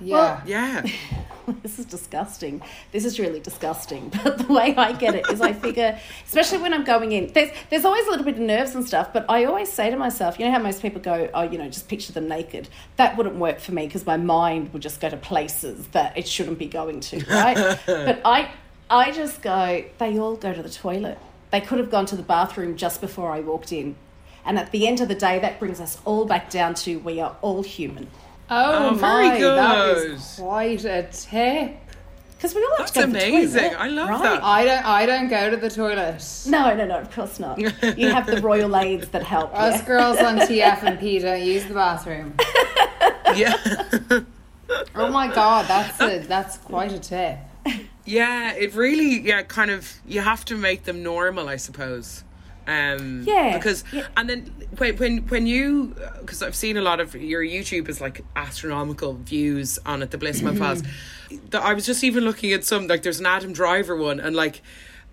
[0.00, 0.40] Yeah.
[0.46, 0.86] Yeah.
[1.62, 2.62] this is disgusting.
[2.92, 4.10] This is really disgusting.
[4.24, 7.50] But the way I get it is I figure, especially when I'm going in, there's
[7.70, 10.38] there's always a little bit of nerves and stuff, but I always say to myself,
[10.38, 12.68] you know how most people go, oh, you know, just picture them naked.
[12.96, 16.26] That wouldn't work for me because my mind would just go to places that it
[16.26, 17.78] shouldn't be going to, right?
[17.86, 18.50] but I
[18.88, 21.18] I just go, they all go to the toilet.
[21.50, 23.94] They could have gone to the bathroom just before I walked in.
[24.46, 27.20] And at the end of the day, that brings us all back down to we
[27.20, 28.08] are all human.
[28.50, 31.76] oh, Oh, very my, that is quite a tip.
[32.36, 33.62] Because we all have That's to go to the amazing.
[33.70, 34.22] toilet, I love right?
[34.22, 34.42] that.
[34.44, 34.84] I don't.
[34.84, 36.22] I don't go to the toilet.
[36.46, 37.58] No, no, no, of course not.
[37.58, 39.54] You have the royal aids that help.
[39.54, 39.86] Us yeah.
[39.86, 42.34] girls on TF and P don't use the bathroom.
[43.34, 43.56] Yeah.
[44.94, 47.38] Oh my god, that's a that's quite a tip.
[48.04, 48.52] yeah.
[48.54, 52.23] It really, yeah, kind of, you have to make them normal, I suppose.
[52.66, 54.06] Um, Yeah, because yeah.
[54.16, 54.40] and then
[54.78, 59.14] when when when you because I've seen a lot of your YouTube is like astronomical
[59.14, 60.10] views on it.
[60.10, 60.58] The Bliss Mm-hmm.
[60.58, 60.82] My Files.
[61.50, 64.34] The, I was just even looking at some like there's an Adam Driver one and
[64.36, 64.62] like.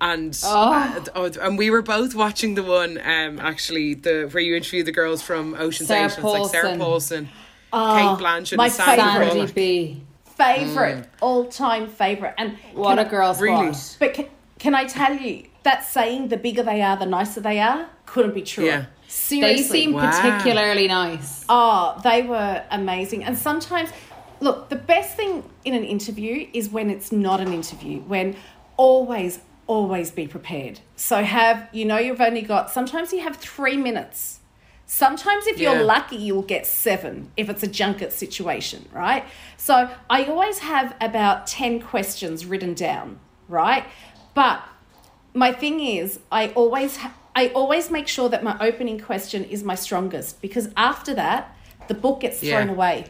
[0.04, 1.06] And Oh.
[1.14, 4.92] uh, and we were both watching the one um actually the where you interview the
[4.92, 6.14] girls from Ocean's Sarah Eight.
[6.14, 7.26] It's like Sarah Paulson.
[7.26, 7.30] Paulson,
[7.72, 9.30] Oh, Cate Blanchett, my and favourite.
[9.32, 9.48] Bullock.
[9.50, 10.02] Sandy B.
[10.36, 13.44] Favorite, all time favorite, and What a girl squad.
[13.62, 13.76] Really?
[14.00, 14.26] But can,
[14.58, 18.34] can I tell you that saying the bigger they are, the nicer they are couldn't
[18.34, 18.66] be true.
[18.66, 18.86] Yeah.
[19.08, 19.40] Seriously.
[19.42, 19.80] They Seriously.
[19.82, 20.10] seem Wow.
[20.12, 21.46] particularly nice.
[21.50, 23.24] Oh, they were amazing.
[23.24, 23.90] And sometimes,
[24.40, 28.36] look, the best thing in an interview is when it's not an interview, when
[28.78, 30.80] always, always be prepared.
[30.96, 34.40] So have, you know, you've only got, sometimes you have three minutes.
[34.86, 35.72] Sometimes, if Yeah.
[35.74, 39.24] you're lucky, you'll get seven if it's a junket situation, right?
[39.56, 43.86] So I always have about 10 questions written down, right?
[44.34, 44.62] But
[45.34, 49.64] my thing is i always ha- i always make sure that my opening question is
[49.64, 51.56] my strongest because after that
[51.88, 52.74] the book gets thrown Yeah.
[52.74, 53.06] away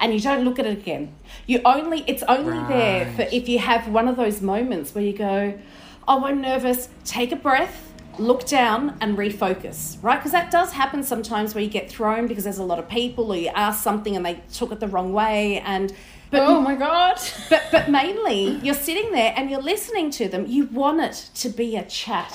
[0.00, 1.14] and you don't look at it again.
[1.46, 5.12] You only it's only there for if you have one of those moments where you
[5.12, 5.54] go
[6.08, 6.88] oh i'm nervous.
[7.04, 10.18] Take a breath look down and refocus right?
[10.18, 13.32] Because that does happen sometimes where you get thrown because there's a lot of people
[13.32, 15.92] or you ask something and they took it the wrong way and
[16.34, 17.16] but oh my god.
[17.50, 20.42] but but mainly you're sitting there and you're listening to them.
[20.46, 22.32] You want it to be a chat.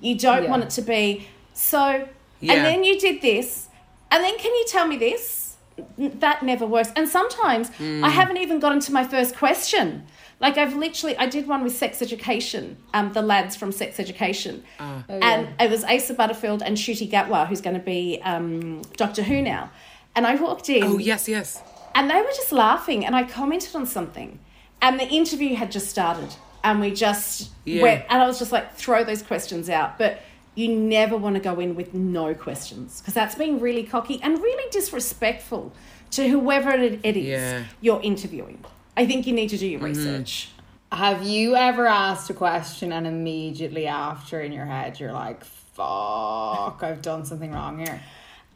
[0.00, 0.50] You don't Yeah.
[0.50, 2.06] want it to be so.
[2.40, 2.52] Yeah.
[2.52, 3.66] And then you did this,
[4.12, 5.56] and then can you tell me this?
[5.96, 6.90] That never works.
[6.96, 10.06] And sometimes I haven't even gotten to my first question.
[10.40, 14.62] Like I've literally, I did one with sex education, um, the lads from sex education,
[15.08, 19.42] and it was Asa Butterfield and Ncuti Gatwa, who's going to be um, Doctor Who
[19.42, 19.70] now.
[20.14, 21.60] And I walked in, Oh yes, yes.
[21.98, 24.38] And they were just laughing, and I commented on something,
[24.80, 26.32] and the interview had just started,
[26.62, 27.82] and we just Yeah.
[27.82, 30.22] went, and I was just like, throw those questions out, but
[30.54, 34.38] you never want to go in with no questions because that's being really cocky and
[34.38, 35.72] really disrespectful
[36.12, 37.64] to whoever it, it is Yeah.
[37.80, 38.64] you're interviewing.
[38.96, 39.88] I think you need to do your mm-hmm.
[39.88, 40.50] research.
[40.92, 46.80] Have you ever asked a question and immediately after in your head you're like, fuck,
[46.80, 48.00] I've done something wrong here?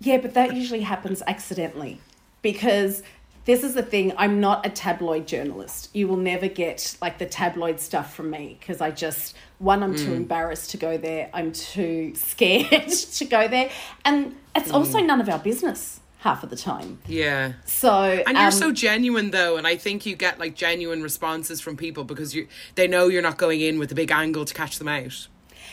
[0.01, 2.01] Yeah, but that usually happens accidentally
[2.41, 3.03] because
[3.45, 5.91] this is the thing I'm not a tabloid journalist.
[5.93, 9.97] You will never get like the tabloid stuff from me because I just, one, I'm
[9.97, 13.71] too embarrassed to go there, I'm too scared to go there,
[14.05, 17.01] and it's also none of our business half of the time.
[17.07, 17.55] Yeah.
[17.65, 21.61] So, And you're um, so genuine though, and I think you get like genuine responses
[21.61, 24.55] from people because you they know you're not going in with a big angle to
[24.55, 25.27] catch them out.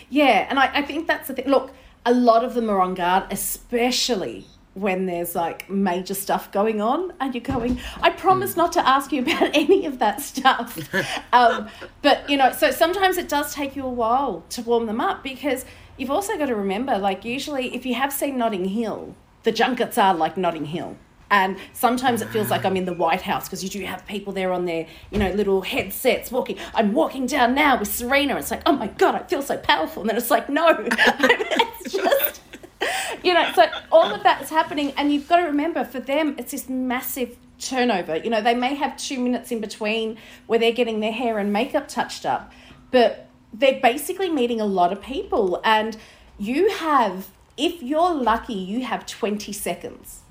[0.10, 1.48] Yeah, and I, I think that's the thing.
[1.48, 1.72] Look,
[2.06, 7.14] a lot of them are on guard, especially when there's like major stuff going on,
[7.20, 10.78] and you're going, I promise not to ask you about any of that stuff.
[11.34, 11.70] um,
[12.02, 15.24] but, you know, so sometimes it does take you a while to warm them up
[15.24, 15.66] because
[15.98, 19.98] you've also got to remember, like, usually if you have seen Notting Hill, the junkets
[19.98, 20.98] are like Notting Hill.
[21.32, 24.34] And sometimes it feels like I'm in the White House because you do have people
[24.34, 26.58] there on their, you know, little headsets walking.
[26.74, 28.36] I'm walking down now with Serena.
[28.38, 30.02] It's like, oh my God, I feel so powerful.
[30.02, 32.42] And then it's like, no, it's just,
[33.24, 34.94] you know, so all of that is happening.
[34.98, 38.18] And you've got to remember for them, it's this massive turnover.
[38.18, 41.52] You know, they may have two minutes in between where they're getting their hair and
[41.52, 42.52] makeup touched up,
[42.92, 45.62] but they're basically meeting a lot of people.
[45.64, 45.98] And
[46.38, 50.22] you have, if you're lucky, you have 20 seconds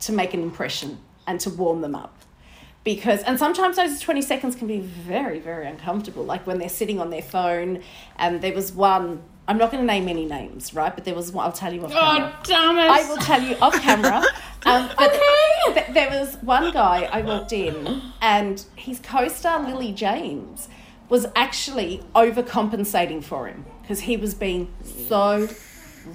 [0.00, 2.18] to make an impression and to warm them up.
[2.84, 6.22] Because, and sometimes those 20 seconds can be very, very uncomfortable.
[6.22, 7.82] Like when they're sitting on their phone,
[8.16, 10.94] and there was one, I'm not going to name any names, right?
[10.94, 12.32] But there was one, I'll tell you off camera.
[12.34, 12.90] Oh, damn it.
[12.90, 14.22] I will tell you off camera.
[14.66, 15.12] Um, but
[15.74, 20.70] th- there was one guy I walked in, and his co-star Lily James
[21.10, 25.48] was actually overcompensating for him because he was being so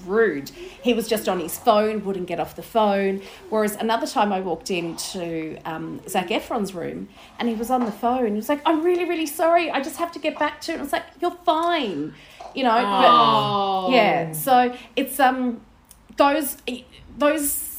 [0.05, 0.49] rude.
[0.81, 3.21] He was just on his phone, wouldn't get off the phone.
[3.49, 7.91] Whereas another time I walked into um, Zac Efron's room and he was on the
[7.91, 8.27] phone.
[8.29, 9.69] He was like, I'm really, really sorry.
[9.69, 10.75] I just have to get back to it.
[10.75, 12.13] And I was like, you're fine.
[12.55, 12.81] You know,
[13.89, 14.31] but yeah.
[14.31, 15.61] So it's um
[16.17, 16.57] those
[17.17, 17.69] those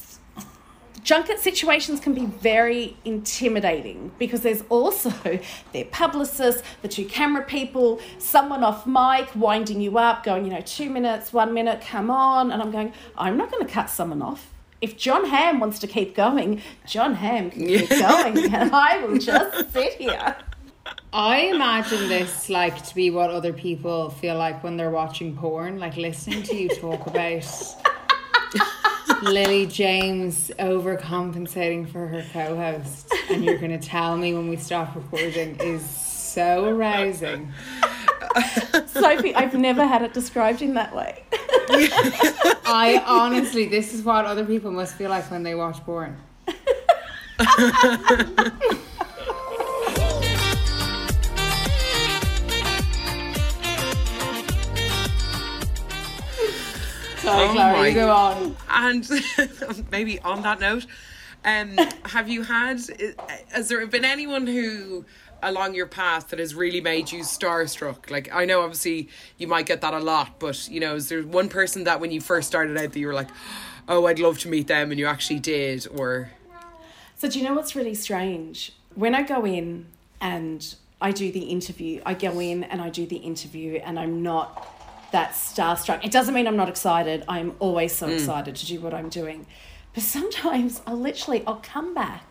[1.03, 5.11] junket situations can be very intimidating because there's also
[5.73, 10.61] their publicists, the two camera people, someone off mic winding you up, going, you know,
[10.61, 12.51] two minutes, one minute, come on.
[12.51, 14.47] And I'm going, I'm not going to cut someone off.
[14.79, 19.17] If Jon Hamm wants to keep going, Jon Hamm can keep going, and I will
[19.19, 20.35] just sit here.
[21.13, 25.77] I imagine this like to be what other people feel like when they're watching porn,
[25.77, 27.45] like listening to you talk about
[29.21, 34.95] Lily James overcompensating for her co-host, and you're going to tell me when we stop
[34.95, 37.51] recording is so arousing.
[38.87, 41.23] Sophie, I've never had it described in that way.
[42.65, 46.17] I honestly, this is what other people must feel like when they watch porn.
[57.21, 58.55] Sorry, Oh Clara, my- go on.
[58.69, 59.09] And
[59.91, 60.85] maybe on that note,
[61.45, 62.79] um, have you had?
[63.49, 65.05] Has there been anyone who
[65.43, 68.09] along your path that has really made you starstruck?
[68.11, 71.21] Like I know, obviously, you might get that a lot, but you know, is there
[71.23, 73.29] one person that when you first started out that you were like,
[73.87, 76.29] "Oh, I'd love to meet them," and you actually did, or
[77.17, 78.73] So do you know what's really strange?
[78.95, 79.85] When I go in
[80.19, 84.21] and I do the interview, I go in and I do the interview and I'm
[84.21, 84.80] not
[85.11, 86.03] that starstruck.
[86.03, 87.23] It doesn't mean I'm not excited.
[87.27, 88.13] I'm always so mm.
[88.13, 89.45] excited to do what I'm doing.
[89.93, 92.23] But sometimes I'll literally I'll come back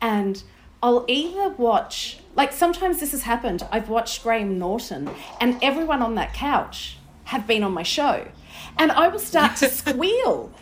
[0.00, 0.42] and
[0.82, 3.66] I'll either watch like sometimes this has happened.
[3.70, 8.26] I've watched Graham Norton and everyone on that couch have been on my show.
[8.78, 10.52] And I will start to squeal.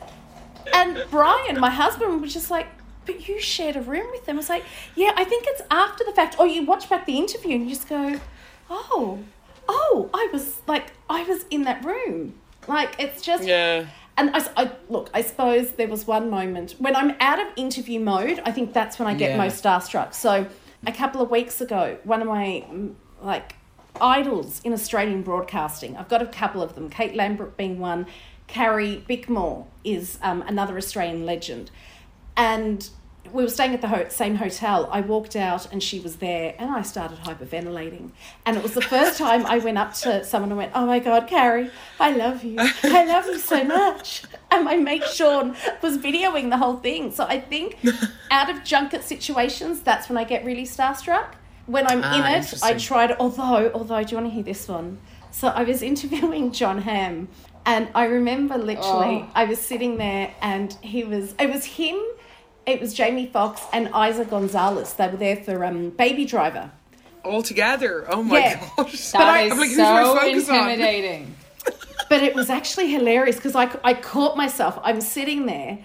[0.72, 2.66] And Brian, my husband, was just like,
[3.06, 4.36] but you shared a room with them.
[4.36, 6.38] I was like, yeah, I think it's after the fact.
[6.38, 8.20] Or you watch back the interview and you just go,
[8.68, 9.20] oh,
[9.68, 12.34] oh, I was like, I was in that room.
[12.66, 13.44] Like, it's just.
[13.44, 17.46] yeah, And I, I look, I suppose there was one moment when I'm out of
[17.56, 18.40] interview mode.
[18.44, 19.36] I think that's when I get Yeah.
[19.38, 20.14] most starstruck.
[20.14, 20.46] So
[20.86, 23.54] a couple of weeks ago, one of my mm, like
[24.00, 25.96] idols in Australian broadcasting.
[25.96, 26.88] I've got a couple of them.
[26.90, 28.06] Kate Langbroek being one.
[28.46, 31.70] Carrie Bickmore is um, another Australian legend,
[32.36, 32.88] and
[33.32, 34.88] we were staying at the ho- same hotel.
[34.92, 38.10] I walked out and she was there, and I started hyperventilating.
[38.46, 40.98] And it was the first time I went up to someone and went, "Oh my
[40.98, 42.56] God, Carrie, I love you.
[42.58, 47.10] I love you so much." And my mate Sean was videoing the whole thing.
[47.12, 47.76] So I think
[48.30, 51.26] out of junket situations, that's when I get really starstruck.
[51.66, 53.18] When I'm Ah, in it, I to.
[53.20, 54.98] Although, although, do you want to hear this one?
[55.30, 57.28] So I was interviewing Jon Hamm,
[57.66, 59.30] and I remember literally, Oh.
[59.34, 61.34] I was sitting there, and he was.
[61.38, 61.98] It was him.
[62.68, 64.94] It was Jamie Foxx and Eiza González.
[64.96, 66.70] They were there for um, Baby Driver.
[67.24, 68.06] all together.
[68.10, 68.68] Oh my Yeah.
[68.76, 69.10] gosh!
[69.12, 70.56] That I- is I'm like, who do I so focus on?
[70.70, 71.34] intimidating.
[72.10, 74.78] But it was actually hilarious because I, I caught myself.
[74.82, 75.78] I'm sitting there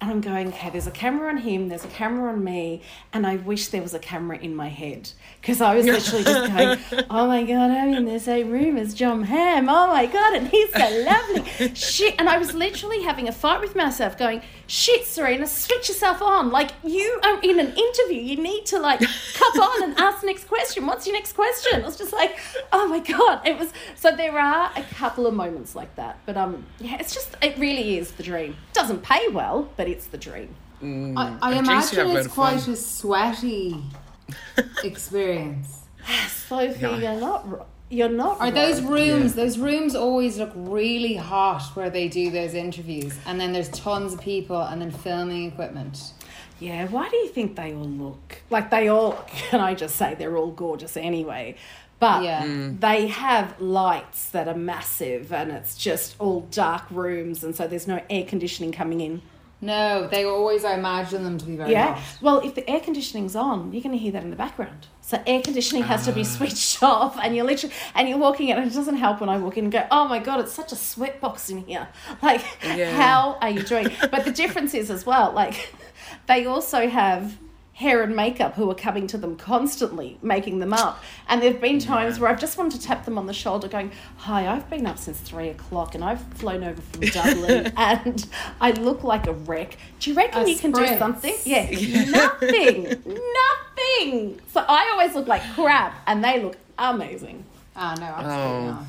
[0.00, 2.82] and I'm going, okay, there's a camera on him, there's a camera on me,
[3.12, 6.52] and I wish there was a camera in my head because I was literally just
[6.52, 9.68] going, oh my God, I'm in the same room as Jon Hamm.
[9.68, 11.74] Oh my God, and he's so lovely.
[11.74, 12.14] shit.
[12.18, 16.50] And I was literally having a fight with myself going, shit, Serena, switch yourself on.
[16.50, 18.20] Like, you are in an interview.
[18.20, 20.86] You need to, like, cup on and ask the next question.
[20.86, 21.82] What's your next question?
[21.82, 22.38] I was just like,
[22.72, 23.46] oh my God.
[23.46, 26.20] It was, so there are a couple of moments like that.
[26.24, 28.56] But, um, yeah, it's just, it really is the dream.
[28.72, 30.54] Doesn't pay well, but it's the dream.
[30.82, 32.72] I, I At least you have imagine a it's quite fun.
[32.74, 33.82] a sweaty
[34.84, 35.80] experience.
[36.28, 36.96] Sophie, Yeah.
[36.98, 38.40] you're not, you're not.
[38.40, 38.92] Are those wrong.
[38.92, 39.34] rooms?
[39.34, 44.14] Those rooms always look really hot where they do those interviews, and then there's tons
[44.14, 46.12] of people, and then filming equipment.
[46.60, 49.12] Yeah, why do you think they all look like they all?
[49.28, 51.56] Can I just say they're all gorgeous anyway?
[52.00, 52.44] But Yeah.
[52.46, 52.80] Mm.
[52.80, 57.88] they have lights that are massive, and it's just all dark rooms, and so there's
[57.88, 59.22] no air conditioning coming in.
[59.60, 61.94] No, they always I imagine them to be very Yeah.
[61.94, 62.22] hot.
[62.22, 64.86] Well, if the air conditioning's on, you're going to hear that in the background.
[65.00, 66.24] So air conditioning has to be ah.
[66.24, 68.56] switched off, and you're literally and you're walking in.
[68.58, 70.70] And it doesn't help when I walk in and go, "Oh my god, it's such
[70.70, 71.88] a sweat box in here."
[72.22, 72.92] Like, Yeah.
[72.96, 73.90] how are you doing?
[74.10, 75.74] But the difference is as well, like,
[76.26, 77.36] they also have
[77.78, 81.00] hair and makeup who are coming to them constantly, making them up.
[81.28, 83.92] And there've been times where I've just wanted to tap them on the shoulder, going,
[84.16, 88.26] "Hi, I've been up since three o'clock, and I've flown over from Dublin, and
[88.60, 89.76] I look like a wreck.
[90.00, 91.70] Do you reckon A you can do something?" Yeah,
[92.10, 94.40] nothing, nothing.
[94.52, 97.44] So I always look like crap, and they look amazing.
[97.76, 98.70] Ah, no, absolutely Oh.
[98.72, 98.88] not.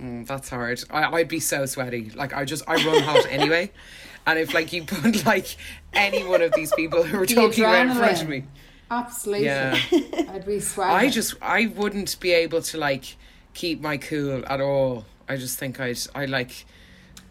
[0.00, 0.82] Mm, that's hard.
[0.90, 2.10] I, I'd be so sweaty.
[2.10, 3.70] Like I just I run hot anyway,
[4.26, 5.56] and if like you put like
[5.92, 8.44] any one of these people who were The talking about in front of me,
[8.90, 9.46] Absolutely.
[9.46, 9.78] Yeah.
[10.30, 10.96] I'd be sweating.
[10.96, 13.16] I just I wouldn't be able to like
[13.54, 15.04] keep my cool at all.
[15.28, 16.66] I just think I'd I like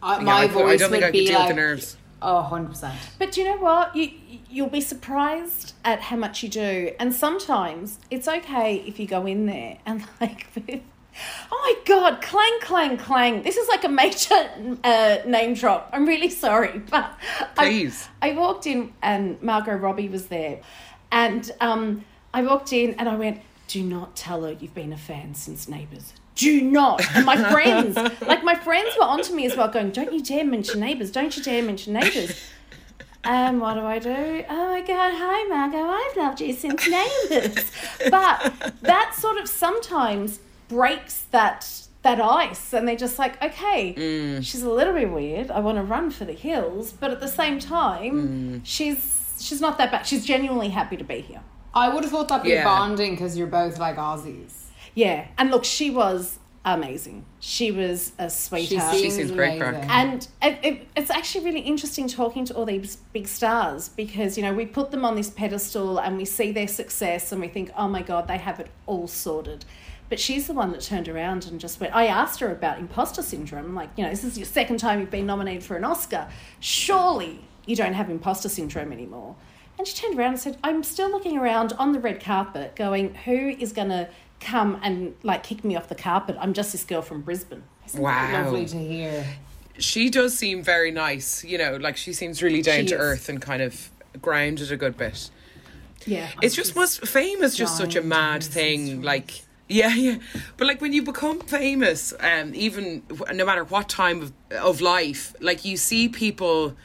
[0.01, 1.47] I, yeah, my I, could, I voice don't think would I could be deal like,
[1.49, 1.97] with the nerves.
[2.21, 2.93] oh, 100%.
[3.17, 3.95] But do you know what?
[3.95, 4.11] You
[4.49, 9.25] you'll be surprised at how much you do, and sometimes it's okay if you go
[9.25, 10.47] in there and like.
[11.51, 12.21] Oh my god!
[12.21, 13.43] Clang, clang, clang.
[13.43, 14.49] This is like a major
[14.83, 15.89] uh, name drop.
[15.93, 17.13] I'm really sorry, but
[17.57, 18.07] I- Please.
[18.21, 20.59] I, walked in and Margot Robbie was there,
[21.11, 24.97] and um, I walked in and I went, "Do not tell her you've been a
[24.97, 26.13] fan since Neighbours.
[26.35, 30.13] Do not." And my friends, like my friends, were onto me as well, going, "Don't
[30.13, 31.11] you dare mention Neighbours!
[31.11, 32.39] Don't you dare mention Neighbours.
[33.21, 34.45] And what do I do?
[34.49, 37.69] Oh my God, hi Margot, I've loved you since Neighbours.
[38.09, 40.39] but that sort of sometimes
[40.69, 41.69] breaks that
[42.01, 42.71] that ice.
[42.73, 45.51] And they're just like okay she's a little bit weird.
[45.51, 46.93] I want to run for the hills.
[46.93, 50.05] But at the same time she's she's not that bad.
[50.07, 51.41] She's genuinely happy to be here.
[51.73, 52.63] I would have thought that'd be Yeah.
[52.63, 54.53] bonding because you're both like Aussies.
[54.95, 55.27] yeah.
[55.37, 57.25] And look she was amazing.
[57.39, 58.95] She was a sweetheart.
[58.97, 59.85] She seems great crack.
[59.89, 64.43] And it, it, it's actually really interesting talking to all these big stars because, you
[64.43, 67.71] know, we put them on this pedestal and we see their success and we think,
[67.77, 69.63] oh my God, they have it all sorted.
[70.09, 71.95] But she's the one that turned around and just went.
[71.95, 73.75] I asked her about imposter syndrome.
[73.75, 76.27] Like, you know, this is your second time you've been nominated for an Oscar.
[76.59, 79.35] Surely you don't have imposter syndrome anymore.
[79.77, 83.13] And she turned around and said, I'm still looking around on the red carpet going,
[83.13, 86.35] who is going to come and like kick me off the carpet?
[86.39, 87.63] I'm just this girl from Brisbane.
[87.95, 88.43] Wow.
[88.43, 89.25] Lovely to hear.
[89.77, 93.01] She does seem very nice, you know, like she seems really down She to is.
[93.01, 93.89] earth and kind of
[94.21, 95.29] grounded a good bit.
[96.05, 96.29] Yeah.
[96.41, 99.01] It's just must fame is just such a mad thing.
[99.01, 100.17] Like yeah, yeah.
[100.57, 103.03] But like when you become famous, um, even
[103.33, 106.75] no matter what time of of life, like you see people.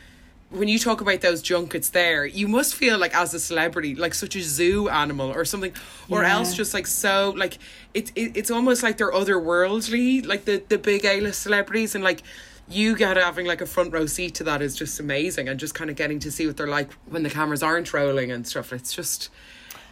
[0.51, 4.15] When you talk about those junkets there, you must feel like as a celebrity, like
[4.15, 5.73] such a zoo animal or something,
[6.09, 6.35] or Yeah.
[6.35, 7.59] else just like so like
[7.93, 12.05] it, it it's almost like they're otherworldly, like the the big A list celebrities, and
[12.05, 12.23] like
[12.69, 15.75] you get having like a front row seat to that is just amazing, and just
[15.75, 18.73] kind of getting to see what they're like when the cameras aren't rolling and stuff.
[18.73, 19.31] It's just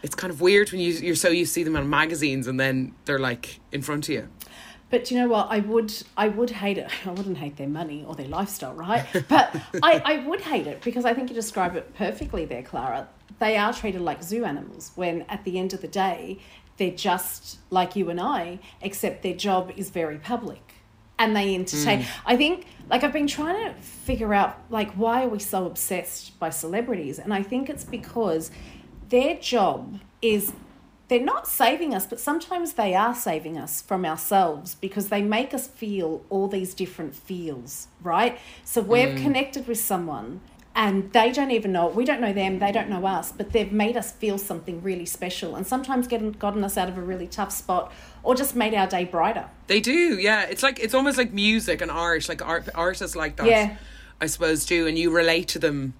[0.03, 2.59] it's kind of weird when you you're so used to see them on magazines and
[2.59, 4.27] then they're like in front of you.
[4.89, 5.47] But you know what?
[5.49, 6.91] I would I would hate it.
[7.07, 9.05] I wouldn't hate their money or their lifestyle, right?
[9.27, 13.07] But I, I would hate it because I think you describe it perfectly there, Clara.
[13.39, 16.37] They are treated like zoo animals when at the end of the day
[16.77, 20.61] they're just like you and I, except their job is very public.
[21.17, 22.01] And they entertain.
[22.01, 22.09] Hmm.
[22.27, 26.37] I think like I've been trying to figure out like why are we so obsessed
[26.39, 27.17] by celebrities?
[27.17, 28.51] And I think it's because
[29.13, 30.53] their job is
[31.07, 35.53] they're not saving us, but sometimes they are saving us from ourselves because they make
[35.53, 38.39] us feel all these different feels, right?
[38.63, 39.21] So we're mm.
[39.21, 40.41] connected with someone
[40.75, 41.93] and they don't even know it.
[41.93, 45.05] We don't know them, they don't know us, but they've made us feel something really
[45.05, 47.93] special and sometimes getting, gotten us out of a really tough spot
[48.23, 49.47] or just made our day brighter.
[49.67, 50.45] They do, yeah.
[50.45, 53.45] It's like it's almost like music and art, like art artists like that.
[53.45, 53.77] Yeah.
[54.19, 55.93] I suppose do, and you relate to them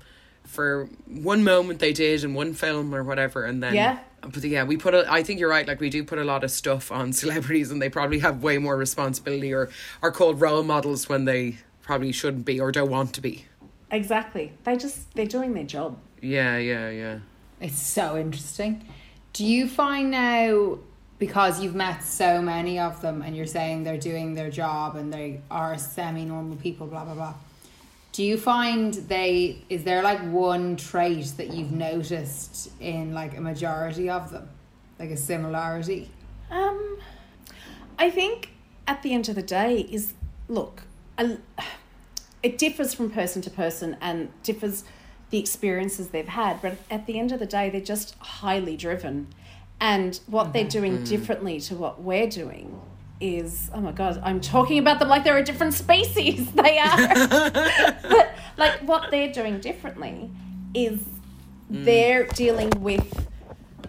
[0.53, 3.99] for one moment they did in one film or whatever, and then Yeah.
[4.21, 4.93] But yeah, we put.
[4.93, 5.67] A, I think you're right.
[5.67, 8.57] Like we do put a lot of stuff on celebrities, and they probably have way
[8.57, 9.69] more responsibility, or
[10.01, 13.45] are called role models when they probably shouldn't be or don't want to be.
[13.91, 14.53] Exactly.
[14.63, 15.99] They just, they're doing their job.
[16.21, 17.19] Yeah, yeah, yeah.
[17.59, 18.89] It's so interesting.
[19.33, 20.79] Do you find now
[21.19, 25.13] because you've met so many of them and you're saying they're doing their job and
[25.13, 27.33] they are semi normal people, blah blah blah.
[28.13, 33.41] Do you find they is there like one trait that you've noticed in like a
[33.41, 34.47] majority of them?
[34.99, 36.11] Like a similarity?
[36.51, 36.99] Um,
[37.97, 38.51] I think
[38.87, 40.13] at the end of the day is
[40.47, 40.83] look,
[41.17, 41.37] a,
[42.43, 44.83] it differs from person to person and differs
[45.31, 49.27] the experiences they've had, but at the end of the day, they're just highly driven,
[49.81, 52.79] and what they're doing differently to what we're doing
[53.23, 56.51] is oh my god, I'm talking about them like they're a different species.
[56.63, 56.97] They are,
[58.09, 60.29] but like what they're doing differently
[60.73, 60.99] is
[61.71, 61.85] mm.
[61.85, 63.27] they're dealing with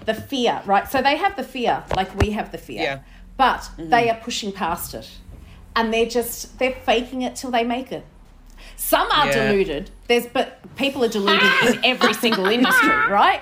[0.06, 0.88] the fear, right?
[0.90, 2.98] So they have the fear, like we have the fear, Yeah.
[3.36, 4.16] but they mm-hmm.
[4.16, 5.10] are pushing past it,
[5.74, 8.04] and they're just they're faking it till they make it.
[8.76, 9.48] Some are Yeah.
[9.50, 9.90] deluded.
[10.08, 11.42] There's but people are deluded
[11.74, 13.40] in every single industry, right?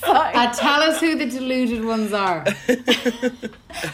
[0.00, 2.44] so Uh, tell us who the deluded ones are.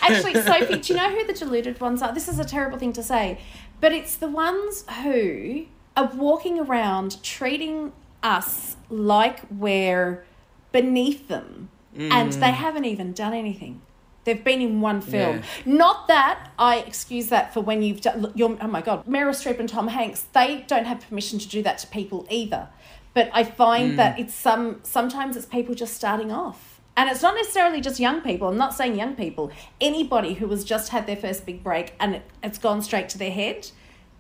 [0.03, 2.13] Actually, Sophie, do you know who the deluded ones are?
[2.13, 3.41] This is a terrible thing to say,
[3.81, 5.67] but it's the ones who
[5.97, 7.93] are walking around treating
[8.23, 10.25] us like we're
[10.73, 13.81] beneath them and they haven't even done anything.
[14.29, 15.39] They've been in one film.
[15.39, 15.43] Yeah.
[15.65, 18.31] Not that I excuse that for when you've done.
[18.35, 20.27] You're, oh my God, Meryl Streep and Tom Hanks.
[20.35, 22.69] They don't have permission to do that to people either.
[23.15, 23.97] But I find mm.
[23.97, 24.81] that it's some.
[24.83, 28.49] Sometimes it's people just starting off, and it's not necessarily just young people.
[28.49, 29.51] I'm not saying young people.
[29.81, 33.19] Anybody who has just had their first big break and it, it's gone straight to
[33.19, 33.71] their head,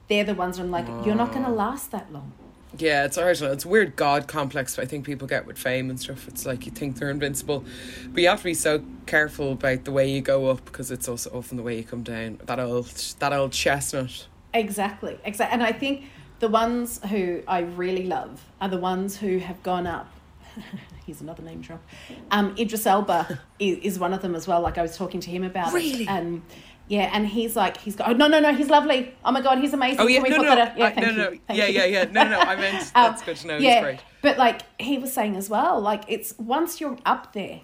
[0.09, 2.33] they're the ones where I'm like, you're not going to last that long.
[2.77, 3.41] Yeah, it's hard.
[3.41, 6.29] It's a weird God complex I think people get with fame and stuff.
[6.29, 7.65] It's like you think they're invincible,
[8.11, 11.09] but you have to be so careful about the way you go up because it's
[11.09, 12.39] also often the way you come down.
[12.45, 12.87] That old,
[13.21, 14.27] that old chestnut.
[14.53, 15.55] Exactly, exactly.
[15.55, 16.05] And I think
[16.41, 20.13] the ones who I really love are the ones who have gone up.
[21.07, 21.83] Here's another name drop.
[22.31, 24.61] Um, Idris Elba is, is one of them as well.
[24.61, 26.03] Like I was talking to him about Really?
[26.03, 26.43] it, and
[26.89, 28.09] yeah, and he's like, he's got.
[28.09, 29.15] Oh no, no, no, he's lovely.
[29.25, 30.01] Oh my god, he's amazing.
[30.01, 30.79] Oh yeah, Can we no, put no, that out?
[30.79, 31.75] Yeah, I- no, no, yeah, you.
[31.79, 32.05] yeah, yeah.
[32.11, 33.59] No, no, I meant Um, that's good to know.
[33.59, 34.01] Yeah, great.
[34.23, 37.61] but like he was saying as well, like it's once you're up there,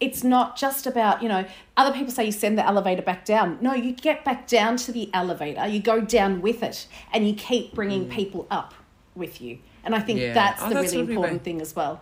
[0.00, 1.44] it's not just about, you know,
[1.76, 3.58] other people say you send the elevator back down.
[3.60, 7.34] No, you get back down to the elevator, you go down with it, and you
[7.34, 8.74] keep bringing people up
[9.14, 9.58] with you.
[9.84, 10.32] And I think Yeah.
[10.34, 12.00] that's Oh, the that's really important thing as well.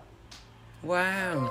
[0.82, 1.50] Wow.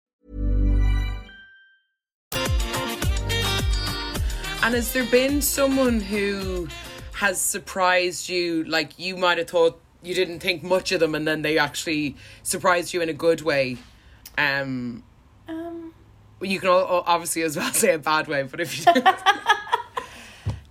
[4.63, 6.67] And has there been someone who
[7.13, 11.27] has surprised you, like you might have thought you didn't think much of them, and
[11.27, 13.77] then they actually surprised you in a good way?
[14.37, 15.03] Um,
[15.47, 15.93] Um,
[16.41, 19.01] you can obviously as well say a bad way, but if you no,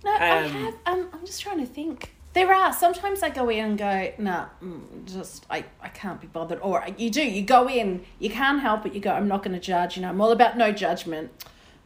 [0.05, 0.73] I Um, have.
[0.85, 2.15] Um, I'm just trying to think.
[2.33, 6.27] There are sometimes I go in and go, nah, mm, just I, I can't be
[6.27, 6.59] bothered.
[6.61, 8.93] Or you do, you go in, you can't help it.
[8.93, 9.97] You go, I'm not going to judge.
[9.97, 11.29] You know, I'm all about no judgment.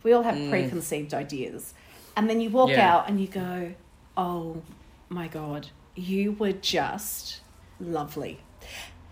[0.03, 1.73] We all have preconceived ideas,
[2.15, 2.95] and then you walk Yeah.
[2.95, 3.73] out and you go,
[4.17, 4.61] oh
[5.09, 7.41] my god, you were just
[7.79, 8.39] lovely.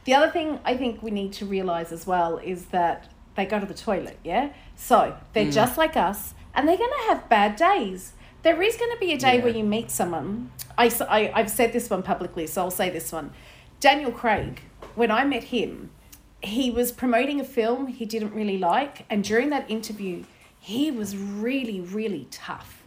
[0.06, 3.60] The other thing I think we need to realize as well is that they go
[3.60, 4.50] to the toilet, yeah?
[4.76, 5.54] So they're mm.
[5.54, 8.14] just like us and they're going to have bad days.
[8.44, 9.44] There is going to be a day Yeah.
[9.44, 10.52] where you meet someone.
[10.78, 13.32] I I've said this one publicly, so I'll say this one.
[13.80, 14.62] Daniel Craig,
[14.96, 15.92] when I met him,
[16.42, 19.06] he was promoting a film he didn't really like.
[19.10, 20.26] And during that interview,
[20.60, 22.83] he was really, really tough.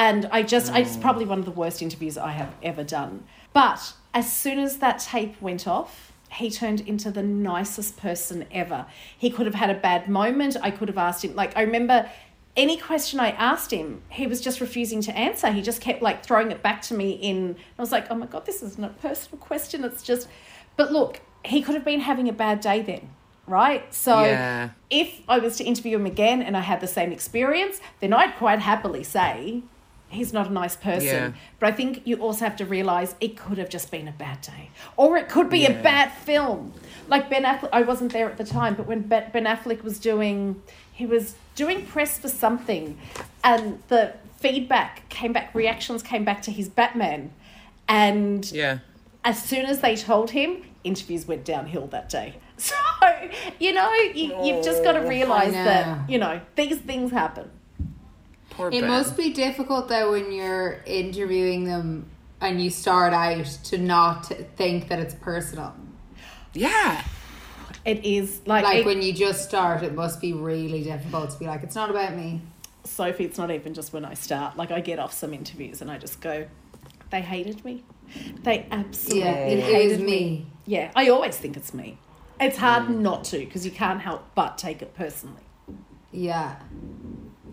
[0.00, 1.02] And I just, it's mm.
[1.02, 3.24] probably one of the worst interviews I have ever done.
[3.52, 8.86] But as soon as that tape went off, he turned into the nicest person ever.
[9.18, 10.56] He could have had a bad moment.
[10.62, 12.08] I could have asked him, like, I remember
[12.56, 15.50] any question I asked him, he was just refusing to answer.
[15.52, 18.26] He just kept like throwing it back to me in, I was like, oh my
[18.26, 19.84] God, this isn't a personal question.
[19.84, 20.28] It's just,
[20.78, 23.10] but look, he could have been having a bad day then,
[23.46, 23.92] right?
[23.92, 24.70] So Yeah.
[24.88, 28.34] if I was to interview him again and I had the same experience, then I'd
[28.36, 29.62] quite happily say
[30.10, 31.06] he's not a nice person.
[31.06, 31.32] Yeah.
[31.58, 34.42] But I think you also have to realize it could have just been a bad
[34.42, 35.70] day, or it could be Yeah.
[35.70, 36.72] a bad film.
[37.08, 39.98] Like Ben Affleck, I wasn't there at the time, but when Ben Ben Affleck was
[39.98, 42.98] doing, he was doing press for something,
[43.42, 47.30] and the feedback came back, reactions came back to his Batman,
[47.88, 48.78] and yeah,
[49.24, 52.34] as soon as they told him, interviews went downhill that day.
[52.60, 52.74] So,
[53.58, 57.50] you know, you, you've just got to oh, realize that, you know, these things happen.
[58.50, 58.88] Poor It Ben.
[58.88, 64.26] must be difficult though when you're interviewing them and you start out to not
[64.56, 65.74] think that it's personal.
[66.54, 67.02] yeah,
[67.84, 71.38] It is like, Like it- when you just start, it must be really difficult to
[71.38, 72.42] be like, it's not about me.
[72.84, 74.56] Sophie, it's not even just when I start.
[74.56, 76.46] Like, I get off some interviews and I just go,
[77.10, 77.82] they hated me.
[78.42, 80.46] They absolutely Yeah, it hated is me.
[80.66, 81.98] Yeah, I always think it's me.
[82.40, 82.98] It's hard mm.
[83.00, 85.42] not to because you can't help but take it personally.
[86.10, 86.56] Yeah.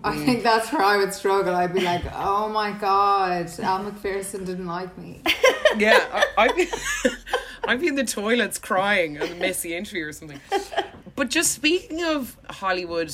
[0.04, 0.26] I mm.
[0.26, 1.56] think that's where I would struggle.
[1.56, 5.22] I'd be like, oh my God, Al McPherson didn't like me.
[5.78, 6.06] yeah.
[6.12, 6.68] I, I'd, be,
[7.68, 10.40] I'd be in the toilets crying and miss messy interview or something.
[11.16, 13.14] But just speaking of Hollywood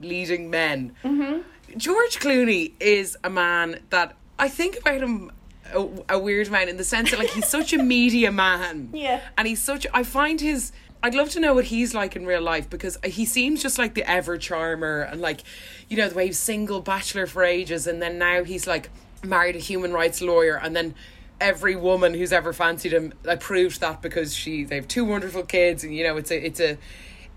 [0.00, 1.40] leading men, mm-hmm.
[1.76, 5.32] George Clooney is a man that I think about him
[5.74, 8.90] a, a weird man in the sense that like he's such a media man.
[9.00, 9.20] Yeah.
[9.38, 10.72] And he's such I find his
[11.02, 13.94] I'd love to know what he's like in real life because he seems just like
[13.94, 15.40] the ever charmer and like
[15.88, 18.90] you know the way he's single bachelor for ages and then now he's like
[19.22, 20.94] married a human rights lawyer and then
[21.40, 25.82] every woman who's ever fancied him approved that because she they have two wonderful kids
[25.84, 26.76] and you know it's a it's a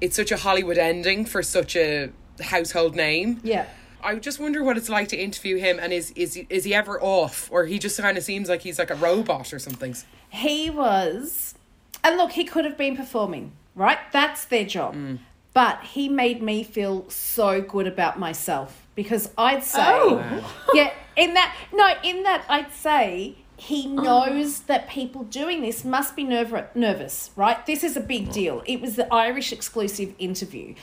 [0.03, 2.09] it's such a Hollywood ending for such a
[2.41, 3.39] household name.
[3.41, 3.67] Yeah.
[4.03, 7.01] I just wonder what it's like to interview him, and is is is he ever
[7.01, 9.95] off, or he just kind of seems like he's like a robot or something?
[10.29, 11.55] He was,
[12.03, 13.99] and look, he could have been performing, right?
[14.11, 14.95] That's their job.
[14.95, 15.19] Mm.
[15.53, 20.53] But he made me feel so good about myself because I'd say, oh.
[20.73, 24.01] yeah, in that, no, in that, I'd say he oh.
[24.01, 27.63] knows that people doing this must be nerv- nervous, right?
[27.65, 28.33] This is a big mm.
[28.33, 28.63] deal.
[28.65, 30.75] It was the Irish exclusive interview.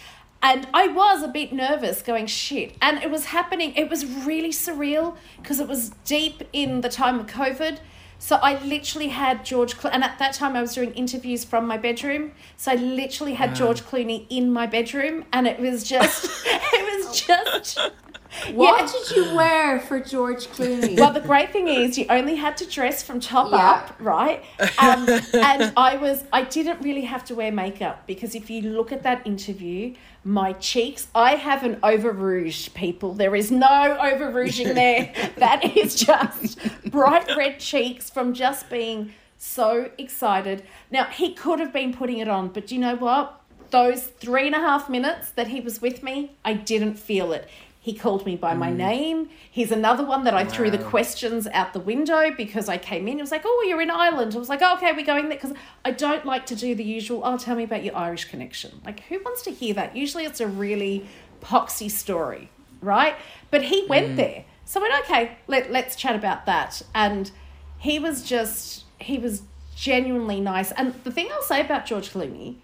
[0.42, 2.74] And I was a bit nervous going, shit.
[2.80, 7.20] And it was happening, it was really surreal because it was deep in the time
[7.20, 7.78] of COVID.
[8.20, 11.66] So I literally had George, Clo- and at that time I was doing interviews from
[11.66, 12.32] my bedroom.
[12.58, 17.18] So I literally had George Clooney in my bedroom, and it was just, it was
[17.18, 17.78] just,
[18.52, 18.92] What Yeah.
[18.92, 20.96] did you wear for George Clooney?
[20.96, 23.70] Well, the great thing is you only had to dress from top Yeah.
[23.70, 24.42] up, right?
[24.78, 28.92] Um, and I was, I didn't really have to wear makeup because if you look
[28.92, 33.14] at that interview, my cheeks, I haven't over rouged people.
[33.14, 35.12] There is no over rouging there.
[35.38, 36.58] that is just
[36.90, 40.62] bright red cheeks from just being so excited.
[40.90, 43.40] Now, he could have been putting it on, but do you know what?
[43.70, 47.48] Those three and a half minutes that he was with me, I didn't feel it.
[47.82, 48.76] He called me by my mm.
[48.76, 49.30] name.
[49.50, 53.18] He's another one that I threw the questions out the window because I came in.
[53.18, 54.34] It was like, oh, you're in Ireland.
[54.34, 55.38] I was like, oh, okay, we're going there.
[55.38, 58.82] Because I don't like to do the usual, oh, tell me about your Irish connection.
[58.84, 59.96] Like, who wants to hear that?
[59.96, 61.06] Usually it's a really
[61.40, 62.50] poxy story,
[62.82, 63.16] right?
[63.50, 64.16] But he went mm.
[64.16, 64.44] there.
[64.66, 66.82] So I went, okay, let, let's chat about that.
[66.94, 67.30] And
[67.78, 69.42] he was just, he was
[69.74, 70.70] genuinely nice.
[70.72, 72.56] And the thing I'll say about George Clooney,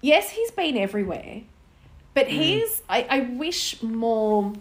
[0.00, 1.42] yes, he's been everywhere,
[2.14, 2.30] but mm.
[2.30, 4.52] he's, I, I wish more,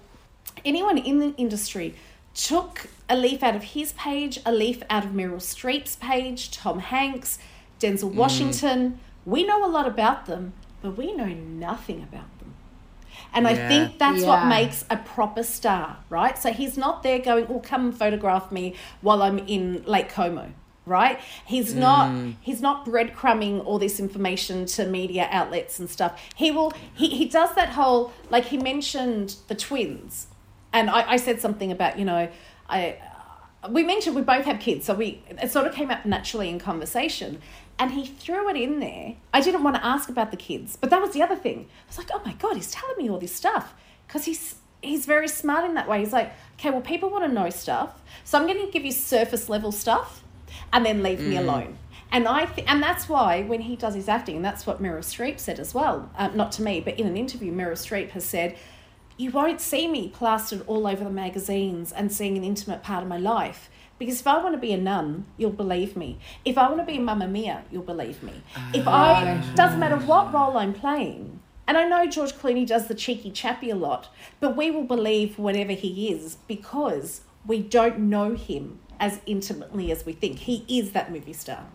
[0.66, 1.96] anyone in the industry
[2.34, 6.80] took a leaf out of his page, a leaf out of Meryl Streep's page, Tom
[6.80, 7.38] Hanks,
[7.80, 8.16] Denzel mm.
[8.16, 9.00] Washington.
[9.26, 12.56] We know a lot about them, but we know nothing about them.
[13.36, 16.38] And I think that's what makes a proper star, right?
[16.38, 20.52] So he's not there going, "Oh, come and photograph me while I'm in Lake Como."
[20.86, 21.20] Right?
[21.46, 22.36] He's not mm.
[22.42, 26.22] he's not breadcrumbing all this information to media outlets and stuff.
[26.36, 30.28] He will he, he does that whole like he mentioned the twins.
[30.74, 32.28] And I, I said something about, you know,
[32.68, 32.98] I
[33.70, 36.60] we mentioned we both have kids, so we it sort of came up naturally in
[36.60, 37.42] conversation.
[37.80, 39.16] And he threw it in there.
[39.34, 41.68] I didn't want to ask about the kids, but that was the other thing.
[41.70, 43.74] I was like, oh my god, he's telling me all this stuff
[44.08, 46.00] because he's he's very smart in that way.
[46.00, 48.92] He's like, okay, well, people want to know stuff, so I'm going to give you
[48.92, 50.23] surface level stuff,
[50.74, 51.78] and then leave me alone.
[52.12, 55.00] And I th- and that's why when he does his acting, and that's what Meryl
[55.00, 56.12] Streep said as well.
[56.18, 58.56] Um, not to me, but in an interview, Meryl Streep has said,
[59.18, 63.10] "You won't see me plastered all over the magazines and seeing an intimate part of
[63.10, 66.18] my life." Because if I want to be a nun, you'll believe me.
[66.44, 68.44] If I want to be Mamma Mia, you'll believe me.
[68.74, 72.96] If I doesn't matter what role I'm playing, and I know George Clooney does the
[72.96, 74.10] cheeky chappy a lot,
[74.40, 80.06] but we will believe whatever he is because we don't know him as intimately as
[80.06, 80.40] we think.
[80.40, 81.66] He is that movie star.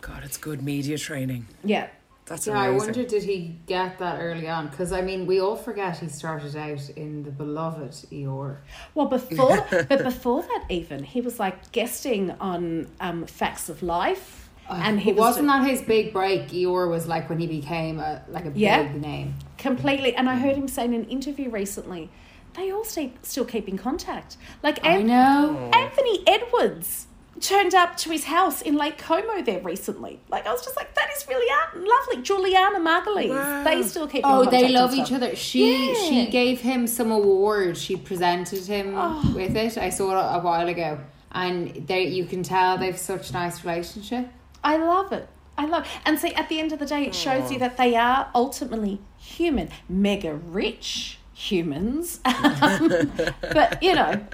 [0.00, 1.46] God, it's good media training.
[1.64, 1.88] Yeah.
[2.26, 4.68] That's yeah, I wonder did he get that early on?
[4.68, 8.58] Because I mean, we all forget he started out in the beloved Eeyore.
[8.94, 14.50] Well, before, but before that, even he was like guesting on um, Facts of Life,
[14.68, 16.48] and he was wasn't that his big break?
[16.48, 19.34] Eeyore was like when he became a like a big name.
[19.58, 20.14] completely.
[20.14, 22.08] And I heard him say in an interview recently,
[22.54, 24.36] they all stay, still keep in contact.
[24.62, 25.70] Like I An- know.
[25.72, 27.06] Anthony Edwards
[27.40, 30.20] turned up to his house in Lake Como there recently.
[30.28, 32.22] Like I was just like, that is really out- lovely.
[32.22, 33.64] Julianna Margulies, Wow.
[33.64, 34.20] they still keep.
[34.24, 35.34] in Oh, contact they love each other.
[35.34, 35.94] She Yeah.
[36.08, 37.76] she gave him some award.
[37.76, 39.32] She presented him Oh.
[39.34, 39.76] with it.
[39.78, 40.98] I saw it a while ago,
[41.32, 44.28] and they you can tell they've such a nice relationship.
[44.62, 45.28] I love it.
[45.58, 47.60] I love and see at the end of the day it shows you hmm.
[47.60, 52.20] that they are ultimately human, mega rich humans.
[52.24, 52.88] Um,
[53.40, 54.24] but you know,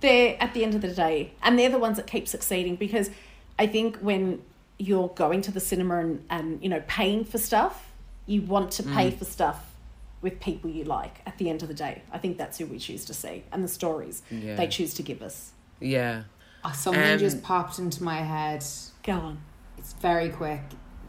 [0.00, 3.10] they're at the end of the day and they're the ones that keep succeeding because
[3.58, 4.42] I think when
[4.78, 7.90] you're going to the cinema and, and you know, paying for stuff,
[8.26, 9.72] you want to pay for stuff
[10.20, 12.02] with people you like at the end of the day.
[12.12, 14.56] I think that's who we choose to see and the stories Yeah.
[14.56, 15.52] they choose to give us.
[15.80, 16.24] Yeah.
[16.64, 18.64] Oh, something Um, just popped into my head.
[19.04, 19.38] Go on.
[19.78, 20.62] It's very quick.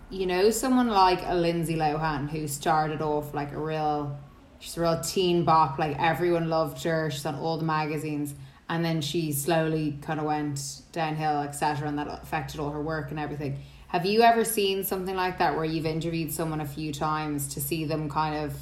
[0.10, 4.18] You know, someone like a Lindsay Lohan who started off like a real,
[4.60, 5.80] she's a real teen bop.
[5.80, 7.10] Like everyone loved her.
[7.12, 8.34] She's on all the magazines,
[8.70, 11.88] and then she slowly kind of went downhill, etc.
[11.88, 13.60] And that affected all her work and everything.
[13.90, 17.62] Have you ever seen something like that where you've interviewed someone a few times to
[17.62, 18.54] see them kind of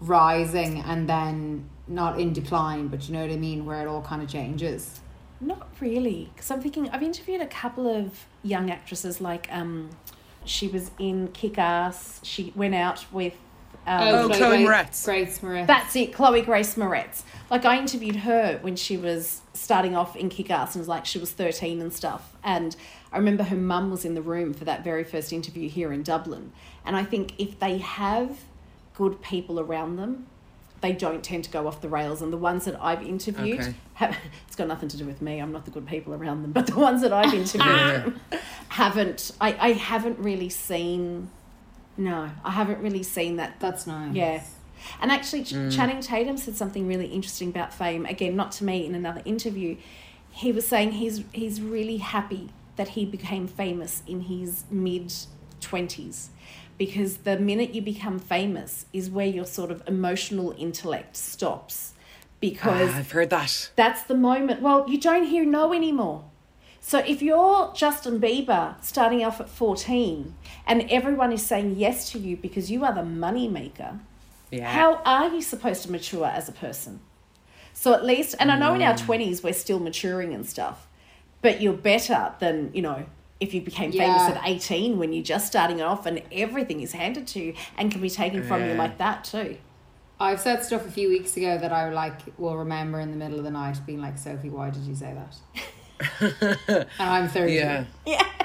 [0.00, 4.02] rising and then not in decline, but you know what I mean, where it all
[4.02, 5.00] kind of changes?
[5.40, 9.20] Not really, because I'm thinking I've interviewed a couple of young actresses.
[9.20, 9.90] Like, um,
[10.44, 12.20] she was in Kick Ass.
[12.22, 13.34] She went out with.
[13.86, 15.04] Um, Oh, Chloe Moretz.
[15.04, 15.66] Grace Moretz.
[15.66, 17.22] That's it, Chloe Grace Moretz.
[17.50, 21.04] Like I interviewed her when she was starting off in Kick Ass and was like
[21.06, 22.34] she was 13 and stuff.
[22.42, 22.74] And
[23.12, 26.02] I remember her mum was in the room for that very first interview here in
[26.02, 26.52] Dublin.
[26.84, 28.38] And I think if they have
[28.94, 30.26] good people around them,
[30.80, 32.20] they don't tend to go off the rails.
[32.22, 33.74] And the ones that I've interviewed Okay.
[33.94, 34.16] have
[34.46, 35.38] it's got nothing to do with me.
[35.40, 38.18] I'm not the good people around them, but the ones that I've interviewed
[38.68, 41.30] haven't I, I haven't really seen
[41.96, 44.14] no, I haven't really seen that That's nice.
[44.14, 44.42] yeah.
[45.00, 48.04] And actually, Ch Channing Tatum said something really interesting about fame.
[48.06, 49.76] Again, not to me in another interview.
[50.30, 55.12] He was saying he's he's really happy that he became famous in his mid
[55.60, 56.30] twenties,
[56.76, 61.94] because the minute you become famous is where your sort of emotional intellect stops,
[62.40, 63.70] because Ah, I've heard that.
[63.76, 64.60] that's the moment.
[64.60, 66.24] Well, you don't hear no anymore.
[66.86, 70.34] So if you're Justin Bieber starting off at 14
[70.66, 74.00] and everyone is saying yes to you because you are the money maker,
[74.50, 74.70] Yeah.
[74.70, 77.00] how are you supposed to mature as a person?
[77.72, 79.06] So at least, and I know in our mm.
[79.06, 80.86] 20s we're still maturing and stuff,
[81.40, 83.06] but you're better than, you know,
[83.40, 87.26] if you became famous at 18 when you're just starting off and everything is handed
[87.28, 89.56] to you and can be taken from you like that too.
[90.20, 93.38] I've said stuff a few weeks ago that I like will remember in the middle
[93.38, 95.63] of the night being like, Sophie, why did you say that?
[96.20, 97.52] And I'm 30.
[97.52, 97.84] Yeah.
[98.06, 98.22] Yeah.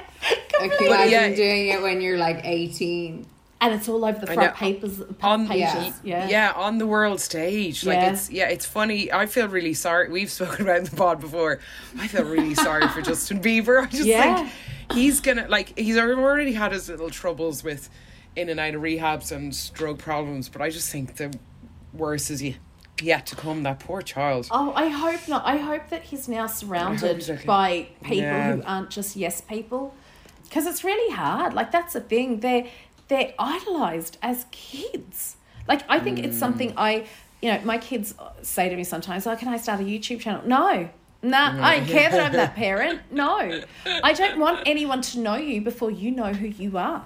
[0.60, 1.36] Like, can you imagine yeah.
[1.38, 3.26] doing it when you're like 18.
[3.62, 4.52] And it's all over the front know.
[4.52, 5.94] papers, On pages.
[6.04, 6.28] Yeah.
[6.28, 7.86] yeah, on the world stage.
[7.86, 8.12] Like Yeah.
[8.12, 9.10] it's yeah, it's funny.
[9.10, 10.10] I feel really sorry.
[10.10, 11.60] We've spoken about the pod before.
[11.98, 13.84] I feel really sorry for Justin Bieber.
[13.84, 14.36] I just Yeah.
[14.36, 14.52] think
[14.94, 17.90] he's gonna like he's already had his little troubles with
[18.36, 21.34] in and out of rehabs and drug problems, but I just think the
[21.94, 22.58] worst is ye-
[23.02, 23.64] yet to come.
[23.64, 24.48] That poor child.
[24.52, 25.46] Oh, I hope not.
[25.46, 27.46] I hope that he's now surrounded he's okay.
[27.46, 28.56] by people Yeah.
[28.56, 29.94] who aren't just yes people,
[30.44, 31.54] because it's really hard.
[31.54, 32.40] Like that's the thing.
[32.40, 32.68] They're
[33.08, 35.38] they're idolized as kids.
[35.68, 36.78] Like I think it's something mm.
[36.78, 37.06] I,
[37.42, 40.42] you know, my kids say to me sometimes, "Oh, can I start a YouTube channel?"
[40.46, 40.90] No.
[41.22, 43.02] Nah, I don't care that I'm that parent.
[43.12, 43.62] No.
[43.86, 47.06] I don't want anyone to know you before you know who you are.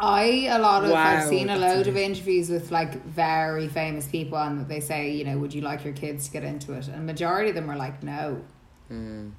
[0.00, 4.06] I a lot of I've seen a that's load of interviews with like very famous
[4.06, 6.88] people and they say, you know, would you like your kids to get into it?
[6.88, 8.42] And majority of them are like, no.
[8.88, 9.30] Hmm.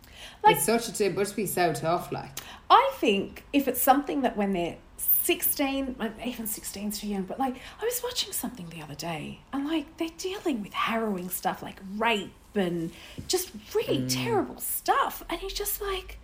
[0.44, 2.40] Like- it's such a it must be so tough, like.
[2.70, 7.40] I think if it's something that when they're 16, even 16 is too young, but
[7.40, 11.64] like I was watching something the other day and like they're dealing with harrowing stuff
[11.64, 12.92] like rape and
[13.28, 14.08] just really hmm.
[14.08, 15.24] terrible stuff.
[15.28, 16.20] And you're just like,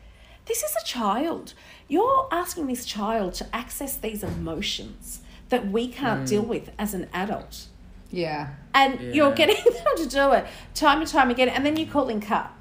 [0.45, 1.53] this is a child.
[1.87, 6.47] You're asking this child to access these emotions that we can't deal mm.
[6.47, 7.67] with as an adult.
[8.11, 8.49] Yeah.
[8.73, 12.09] And you're getting them to do it time and time again, and then you call
[12.09, 12.51] in cut.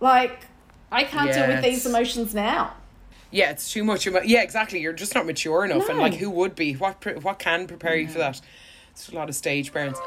[0.00, 0.46] Like,
[0.90, 2.74] I can't deal with these emotions now.
[3.30, 4.06] Yeah, it's too much.
[4.06, 4.80] emo- Yeah, exactly.
[4.80, 6.74] You're just not mature enough, and like, who would be?
[6.74, 8.40] What pre- what can prepare you for that?
[8.92, 9.98] It's a lot of stage burns.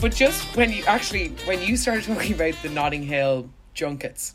[0.00, 4.34] But just when you actually when you started talking about the Notting Hill junkets,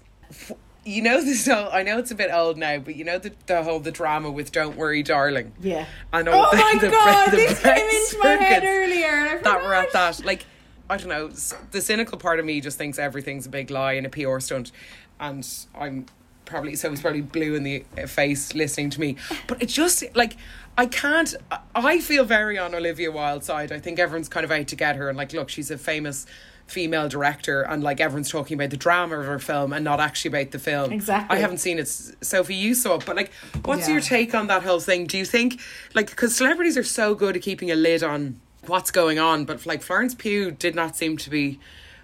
[0.84, 1.46] you know this.
[1.48, 3.92] Whole, I know it's a bit old now, but you know the the whole the
[3.92, 5.86] drama with "Don't Worry, Darling." Yeah.
[6.12, 6.32] I know.
[6.34, 9.36] Oh the- my the- god, the this came into my head earlier.
[9.38, 10.26] and that were at that.
[10.26, 10.46] Like,
[10.90, 11.30] I don't know.
[11.72, 14.72] The cynical part of me just thinks everything's a big lie and a PR stunt,
[15.20, 16.08] and I'm
[16.52, 19.16] probably so it's probably blue in the face listening to me.
[19.48, 20.36] But it just like
[20.78, 21.34] I can't.
[21.76, 23.72] I- feel very on Olivia Wilde's side.
[23.72, 26.26] I think everyone's kind of out to get her, and like, look, she's a famous
[26.68, 30.30] female director and like everyone's talking about the drama of her film and not actually
[30.30, 31.36] about the film Exactly.
[31.36, 31.88] i haven't seen it
[32.22, 33.30] sophie you saw it but like
[33.66, 33.96] what's Yeah.
[33.96, 35.60] your take on that whole thing do you think
[35.94, 39.66] like because celebrities are so good at keeping a lid on what's going on but
[39.66, 41.60] like florence pugh did not seem to be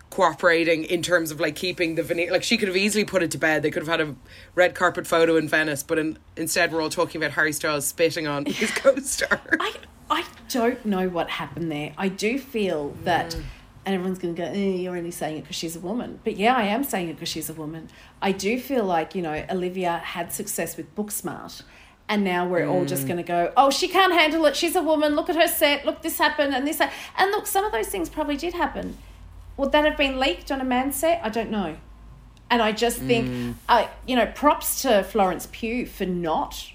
[0.09, 3.29] cooperating in terms of like keeping the veneer like she could have easily put it
[3.29, 4.15] to bed they could have had a
[4.55, 8.25] red carpet photo in venice but in, instead we're all talking about harry styles spitting
[8.25, 9.73] on his co-star I,
[10.09, 11.93] I don't know what happened there.
[11.97, 15.55] I do feel that, and everyone's going to go, eh, you're only saying it because
[15.55, 16.19] she's a woman.
[16.23, 17.89] But yeah, I am saying it because she's a woman.
[18.21, 21.63] I do feel like, you know, Olivia had success with Booksmart.
[22.09, 24.55] And now we're all just going to go, oh, she can't handle it.
[24.55, 25.13] She's a woman.
[25.13, 25.85] Look at her set.
[25.85, 26.79] Look, this happened and this.
[26.79, 28.97] ha-" And look, some of those things probably did happen.
[29.57, 31.19] Would that have been leaked on a man's set?
[31.23, 31.77] I don't know.
[32.49, 36.71] And I just think, uh, you know, props to Florence Pugh for not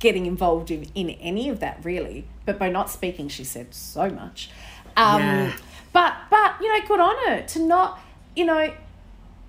[0.00, 4.10] getting involved in, in any of that really but by not speaking she said so
[4.10, 4.50] much
[4.98, 5.52] um Yeah.
[5.94, 7.98] but but you know good on her to not
[8.36, 8.74] you know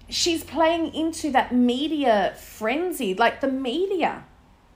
[0.08, 4.24] she's playing into that media frenzy like the media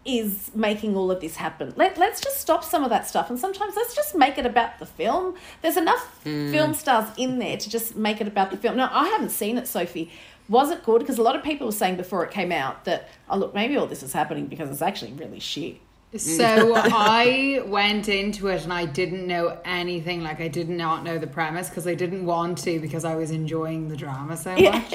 [0.06, 1.74] is making all of this happen.
[1.76, 3.30] Let, let's just stop some of that stuff.
[3.30, 5.36] And sometimes let's just make it about the film.
[5.62, 6.52] There's enough hmm.
[6.52, 8.78] film stars in there to just make it about the film.
[8.78, 10.12] Now, I haven't seen it, Sophie.
[10.48, 11.00] Was it good?
[11.00, 13.78] Because a lot of people were saying before it came out that, oh, look, maybe
[13.78, 15.78] all this is happening because it's actually really shit.
[16.18, 16.74] So hmm.
[16.94, 20.24] I went into it and I didn't know anything.
[20.24, 23.32] Like I did not know the premise because I didn't want to because I was
[23.32, 24.94] enjoying the drama so much.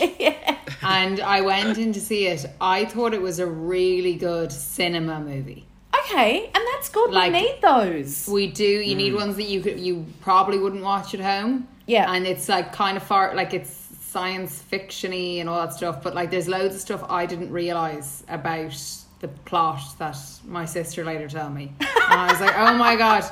[0.85, 2.47] And I went in to see it.
[2.61, 5.66] I thought it was a really good cinema movie.
[6.01, 7.11] Okay, and that's good.
[7.11, 8.28] Like- we need those.
[8.28, 8.64] We do.
[8.64, 9.16] You need mm.
[9.16, 11.68] ones that you could you probably wouldn't watch at home.
[11.87, 12.11] Yeah.
[12.11, 16.03] and it's like kind of far like it's science fictiony and all that stuff.
[16.03, 18.76] But like, there's loads of stuff I didn't realize about
[19.18, 20.16] the plot that
[20.47, 23.24] my sister later told me, and I was like, oh my god.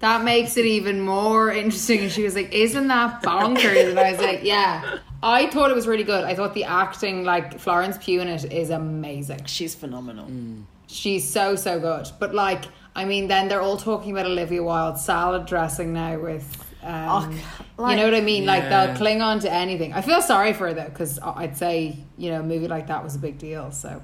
[0.00, 2.00] That makes it even more interesting.
[2.00, 3.88] And she was like, Isn't that bonkers?
[3.88, 4.98] And I was like, Yeah.
[5.28, 6.22] I thought it was really good.
[6.24, 10.26] I thought the acting, like Florence Pugh in it, is amazing She's phenomenal.
[10.26, 10.64] Mm.
[10.86, 12.64] she's so so good but like
[12.94, 16.46] I mean, then they're all talking about Olivia Wilde salad dressing now with.
[16.82, 18.46] Um, Oh, like- you know what I mean?
[18.46, 19.92] Like they'll cling on to anything.
[19.92, 23.02] I feel sorry for her though, because I'd say you know a movie like that
[23.04, 23.70] was a big deal.
[23.72, 24.00] So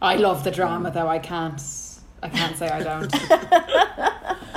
[0.00, 1.08] I love the drama, though.
[1.08, 1.60] I can't.
[2.22, 3.12] I can't say I don't.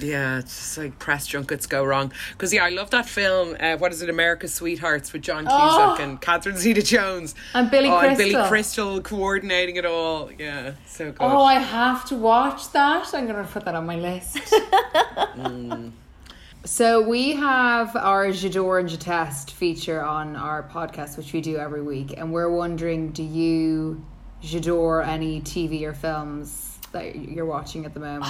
[0.00, 2.12] Yeah, it's just like press junkets go wrong.
[2.32, 3.56] Because yeah, I love that film.
[3.58, 5.96] Uh, what is it, America's Sweethearts with John Cusack Oh.
[6.00, 8.32] and Catherine Zeta-Jones And Billy oh, And Crystal.
[8.32, 10.30] Billy Crystal coordinating it all.
[10.38, 11.16] Yeah, so good.
[11.20, 13.12] oh, I have to watch that.
[13.12, 14.38] I'm gonna put that on my list.
[16.64, 21.80] So we have our J'adore and J'test feature on our podcast, which we do every
[21.80, 24.04] week, and we're wondering: Do you
[24.42, 28.24] J'adore any TV or films that you're watching at the moment,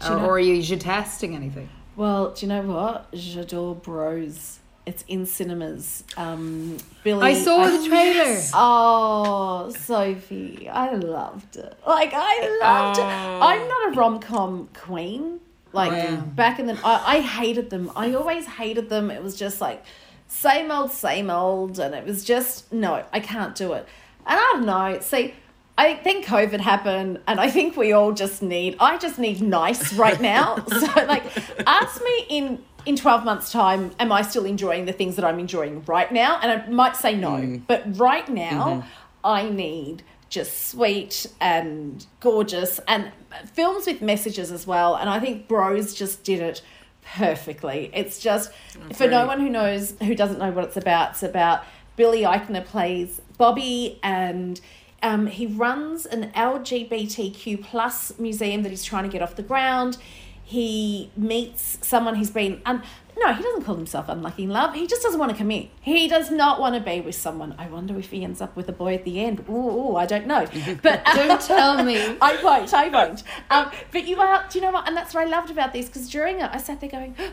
[0.00, 1.68] do or, know- or are you testing anything?
[1.96, 3.12] Well, do you know what?
[3.12, 4.58] J'adore Bros.
[4.86, 6.04] It's in cinemas.
[6.16, 7.22] Um, Billy.
[7.22, 8.38] I saw the trailer.
[8.52, 11.74] Oh, Sophie, I loved it.
[11.86, 13.04] Like I loved it.
[13.04, 15.40] I'm not a rom com queen.
[15.72, 17.90] Like back in the, I, I hated them.
[17.96, 19.10] I always hated them.
[19.10, 19.82] It was just like
[20.28, 23.86] same old, same old, and it was just no, I can't do it.
[24.26, 25.00] And I don't know.
[25.00, 25.34] See,
[25.76, 28.76] I think COVID happened, and I think we all just need.
[28.78, 30.64] I just need nice right now.
[30.68, 31.24] so like,
[31.66, 35.38] ask me in in 12 months time am i still enjoying the things that i'm
[35.38, 37.62] enjoying right now and i might say no mm.
[37.66, 38.88] but right now mm-hmm.
[39.24, 43.10] i need just sweet and gorgeous and
[43.52, 46.62] films with messages as well and i think bros just did it
[47.16, 48.50] perfectly it's just
[48.92, 51.64] for no one who knows who doesn't know what it's about it's about
[51.96, 54.60] billy eichner plays bobby and
[55.04, 59.98] um, he runs an lgbtq plus museum that he's trying to get off the ground
[60.42, 62.82] he meets someone who's been un-
[63.18, 66.08] no he doesn't call himself unlucky in love he just doesn't want to commit he
[66.08, 68.72] does not want to be with someone i wonder if he ends up with a
[68.72, 70.44] boy at the end ooh, i don't know
[70.82, 71.96] but Don't tell me.
[72.20, 72.72] I won't.
[72.74, 73.22] I won't.
[73.50, 74.44] Um, but you are.
[74.50, 74.86] Do you know what?
[74.88, 77.32] And that's what I loved about this because during it, I sat there going, are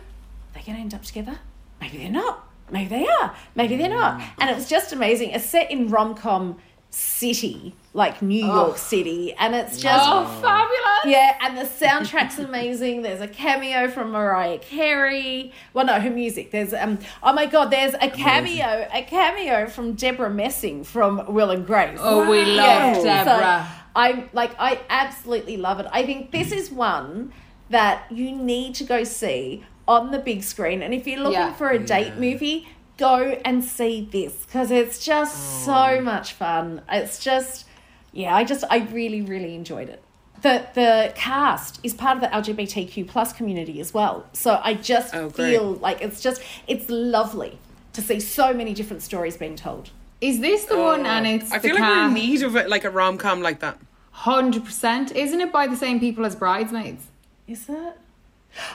[0.54, 1.40] "They're going to end up together.
[1.80, 2.48] Maybe they're not.
[2.70, 3.36] Maybe they are.
[3.56, 5.32] Maybe they're not." And it was just amazing.
[5.32, 6.58] It's set in rom com
[6.92, 11.06] city, like New York City, and it's just Oh, fabulous!
[11.06, 13.02] yeah, and the soundtrack's amazing.
[13.02, 15.54] There's a cameo from Mariah Carey.
[15.74, 16.52] Well, no, her music.
[16.52, 17.00] There's um.
[17.24, 21.98] Oh my God, there's a cameo, a cameo from Debra Messing from Will and Grace.
[22.02, 23.68] Oh, we love So Debra.
[23.96, 25.88] I'm like, I absolutely love it.
[25.92, 27.34] I think this is one
[27.70, 30.82] that you need to go see on the big screen.
[30.82, 31.54] And if you're looking Yeah.
[31.54, 32.68] for a date movie,
[33.02, 36.02] go and see this because it's just so oh.
[36.02, 36.82] much fun.
[36.90, 37.66] It's just,
[38.14, 40.02] yeah, I just, I really, really enjoyed it.
[40.44, 44.26] The, the cast is part of the LGBTQ plus community as well.
[44.34, 47.58] So I just Oh, feel like it's just, it's lovely
[47.94, 49.90] to see so many different stories being told.
[50.22, 51.06] Is this the one?
[51.06, 51.30] And oh.
[51.30, 53.60] it's I the feel like we're in need of it, like a rom com like
[53.62, 53.80] that.
[54.12, 55.16] Hundred percent.
[55.16, 57.08] Isn't it by the same people as Bridesmaids?
[57.48, 57.98] Is it?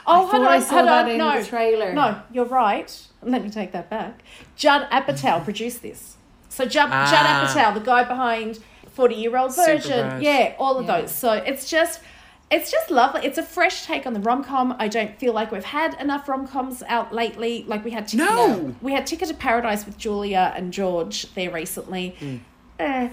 [0.06, 1.10] Oh, hold thought on, I saw hold that on.
[1.10, 1.92] in no, the trailer.
[1.92, 2.90] No, you're right.
[3.26, 4.22] Let me take that back.
[4.56, 6.16] Judd Apatow produced this.
[6.48, 7.52] So Judd, Judd Ah.
[7.54, 8.58] Apatow, the guy behind
[8.90, 11.10] Forty Year Old Virgin, yeah, all of those.
[11.14, 12.00] So it's just,
[12.50, 13.26] it's just lovely.
[13.26, 14.74] It's a fresh take on the rom com.
[14.78, 17.64] I don't feel like we've had enough rom coms out lately.
[17.66, 18.74] Like we had, Ticket, No.
[18.80, 22.16] we had Ticket to Paradise with Julia and George there recently.
[22.20, 22.40] Mm.
[22.78, 23.08] Eh.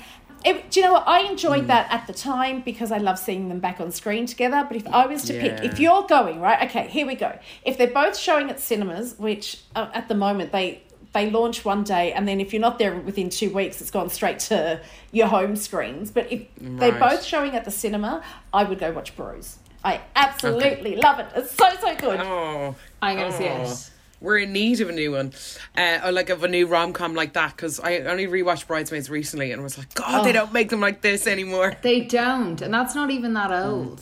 [0.46, 1.08] It, do you know what?
[1.08, 4.66] I enjoyed that at the time because I love seeing them back on screen together.
[4.68, 7.38] But if I was to pick, if you're going right, okay, here we go.
[7.64, 10.84] If they're both showing at cinemas, which uh, at the moment they
[11.14, 14.10] they launch one day, and then if you're not there within two weeks, it's gone
[14.10, 14.82] straight to
[15.12, 16.12] your home screens.
[16.12, 19.60] But if they're both showing at the cinema, I would go watch Bros.
[19.84, 21.28] I absolutely love it.
[21.36, 22.20] It's so so good.
[22.20, 23.64] Oh, I'm gonna see oh.
[23.64, 23.89] it.
[24.24, 25.34] We're in need of a new one,
[25.78, 27.56] uh, or like of a new rom com like that.
[27.56, 30.34] Because I only rewatched Bridesmaids recently, and was like, God, they Oh.
[30.34, 31.76] don't make them like this anymore.
[31.82, 33.66] They don't, and that's not even that mm.
[33.66, 34.02] old.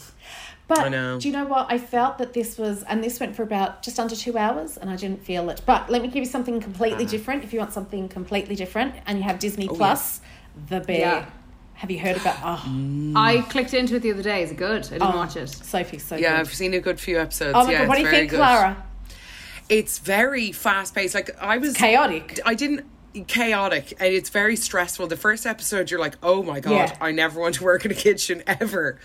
[0.68, 1.20] But I know.
[1.20, 1.66] do you know what?
[1.70, 4.90] I felt that this was, and this went for about just under two hours, and
[4.90, 5.62] I didn't feel it.
[5.66, 7.10] But let me give you something completely ah.
[7.10, 7.44] different.
[7.44, 10.22] If you want something completely different, and you have Disney oh, Plus,
[10.70, 11.00] The Bear.
[11.00, 11.26] Yeah.
[11.74, 12.38] Have you heard about?
[12.44, 13.18] Oh, mm.
[13.18, 14.44] I clicked into it the other day.
[14.44, 14.86] Is it good?
[14.86, 15.50] I didn't oh, watch it.
[15.50, 16.40] Sophie, so Yeah, good.
[16.42, 17.54] I've seen a good few episodes.
[17.56, 18.38] Oh my yeah, god, what do it's you very think, good.
[18.38, 18.86] Clara?
[19.72, 21.16] It's very fast paced.
[21.16, 22.40] Like I was Chaotic.
[22.46, 22.86] I didn't
[23.28, 25.08] chaotic and it's very stressful.
[25.08, 26.98] The first episode, you're like, oh my god, Yeah.
[27.02, 29.00] I never want to work in a kitchen ever.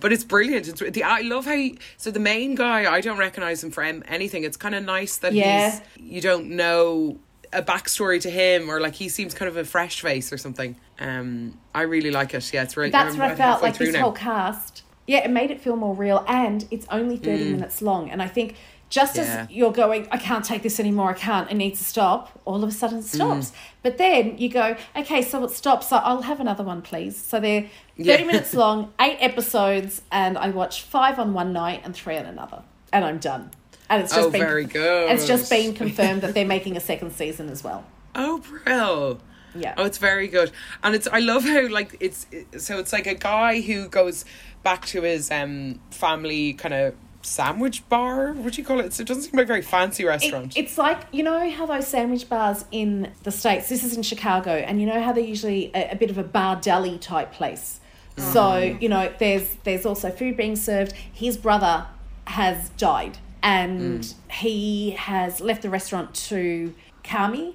[0.00, 0.66] But it's brilliant.
[0.68, 4.02] It's the I love how he, so the main guy I don't recognize him from
[4.08, 4.44] anything.
[4.44, 5.70] It's kind of nice that Yeah.
[5.70, 5.80] he's
[6.14, 7.18] you don't know
[7.52, 10.76] a backstory to him or like he seems kind of a fresh face or something.
[11.00, 12.52] Um, I really like it.
[12.52, 12.90] Yeah, it's really.
[12.90, 14.02] That's I'm what I felt like this now.
[14.02, 14.82] whole cast.
[15.06, 17.52] Yeah, it made it feel more real, and it's only thirty Mm.
[17.52, 18.10] minutes long.
[18.10, 18.54] And I think
[18.90, 19.22] just Yeah.
[19.22, 22.62] as you're going, I can't take this anymore, I can't, it needs to stop, all
[22.62, 23.14] of a sudden it Mm.
[23.14, 23.52] stops.
[23.82, 27.16] But then you go, okay, so it stops, so I'll have another one, please.
[27.16, 28.24] So they're 30 Yeah.
[28.24, 32.62] minutes long, eight episodes, and I watch five on one night and three on another.
[32.92, 33.52] And I'm done.
[33.88, 35.10] And it's just Oh, been, very good.
[35.10, 37.84] It's just been confirmed that they're making a second season as well.
[38.14, 39.20] Oh, brill.
[39.54, 39.74] Yeah.
[39.76, 40.50] Oh, it's very good,
[40.82, 41.06] and it's.
[41.12, 42.26] I love how like it's.
[42.32, 44.24] it- So it's like a guy who goes
[44.64, 48.32] back to his um family kind of sandwich bar.
[48.32, 48.92] What do you call it?
[48.92, 50.56] So it doesn't seem like a very fancy It- restaurant.
[50.56, 53.68] it's like you know how those sandwich bars in the states.
[53.68, 56.24] This is in Chicago, and you know how they're usually a, a bit of a
[56.24, 57.80] bar deli type place.
[58.16, 58.32] Mm-hmm.
[58.32, 60.92] So you know, there's there's also food being served.
[60.92, 61.86] His brother
[62.26, 64.14] has died, and mm.
[64.30, 67.54] he has left the restaurant to Carmy.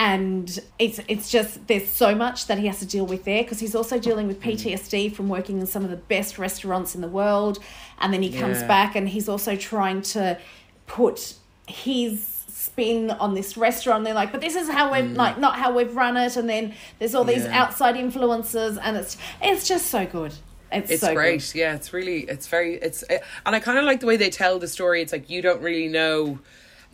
[0.00, 3.58] And it's it's just there's so much that he has to deal with there because
[3.58, 4.52] he's also dealing with mm.
[4.52, 7.58] PTSD from working in some of the best restaurants in the world,
[7.98, 8.68] and then he comes Yeah.
[8.68, 10.38] back and he's also trying to
[10.86, 11.34] put
[11.66, 14.04] his spin on this restaurant.
[14.04, 15.16] They're like, but this is how we've mm.
[15.16, 17.60] like not how we've run it, and then there's all these Yeah.
[17.60, 20.32] outside influences, and it's it's just so good.
[20.70, 21.40] It's, It's so great.
[21.52, 21.58] Good.
[21.58, 24.58] Yeah, it's really, it's very, it's, and I kind of like the way they tell
[24.58, 25.00] the story.
[25.00, 26.38] It's like you don't really know,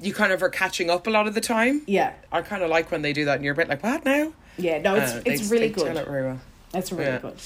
[0.01, 1.83] you kind of are catching up a lot of the time.
[1.87, 4.05] Yeah, I kind of like when they do that, and you're a bit like, what
[4.05, 4.33] now?
[4.57, 4.79] yeah.
[4.79, 6.07] No, it's Uh, they- it's really they Tell it good.
[6.07, 6.41] very well.
[6.75, 7.19] It's really Yeah.
[7.19, 7.37] good.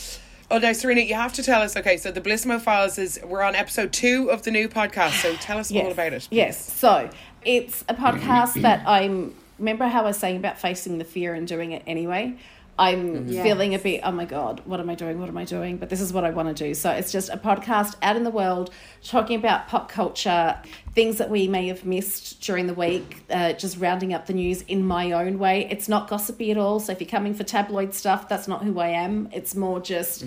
[0.51, 1.77] Oh, now, Serena, you have to tell us.
[1.77, 5.21] Okay, so the Bellissimo Files is we're on episode two of the new podcast.
[5.21, 6.27] So tell us all about it.
[6.31, 6.73] Yes.
[6.73, 7.11] So
[7.45, 9.35] it's a podcast that I'm.
[9.59, 12.35] Remember how I was saying about facing the fear and doing it anyway?
[12.79, 13.43] I'm Mm-hmm.
[13.43, 15.19] feeling a bit, oh my God, what am I doing?
[15.19, 15.77] What am I doing?
[15.79, 16.75] But this is what I want to do.
[16.75, 18.71] So it's just a podcast out in the world
[19.03, 20.57] talking about pop culture,
[20.95, 24.63] things that we may have missed during the week, uh, just rounding up the news
[24.63, 25.67] in my own way.
[25.71, 26.79] It's not gossipy at all.
[26.81, 29.29] So if you're coming for tabloid stuff, that's not who I am.
[29.33, 30.25] It's more just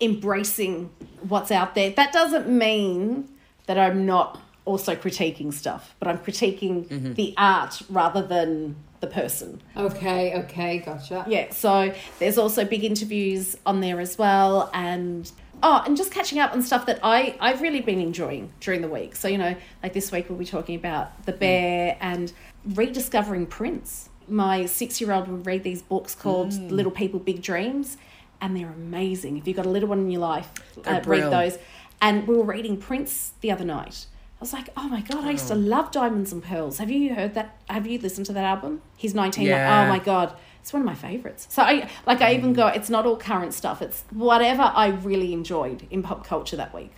[0.00, 0.90] embracing
[1.28, 1.90] what's out there.
[1.90, 3.28] That doesn't mean
[3.66, 9.60] that I'm not also critiquing stuff, but I'm critiquing the art rather than the person.
[9.76, 11.24] Okay, okay, gotcha.
[11.28, 15.30] Yeah, so there's also big interviews on there as well and
[15.62, 18.88] oh, and just catching up on stuff that I I've really been enjoying during the
[18.88, 19.16] week.
[19.16, 22.32] So, you know, like this week we'll be talking about The Bear and
[22.64, 24.08] rediscovering Prince.
[24.26, 27.98] My 6-year-old will read these books called Little People Big Dreams
[28.40, 29.36] and they're amazing.
[29.36, 30.50] If you've got a little one in your life,
[30.86, 31.58] uh, read those.
[32.00, 34.06] And we were reading Prince the other night.
[34.44, 35.56] I was like, oh my god, I used to oh.
[35.56, 36.76] love Diamonds and Pearls.
[36.76, 37.56] Have you heard that?
[37.66, 38.82] Have you listened to that album?
[38.94, 39.46] He's 19.
[39.46, 39.86] Yeah.
[39.86, 41.46] Oh my god, it's one of my favorites.
[41.48, 42.56] So I like I even mm.
[42.56, 42.66] go.
[42.66, 43.80] It's not all current stuff.
[43.80, 46.92] It's whatever I really enjoyed in pop culture that week.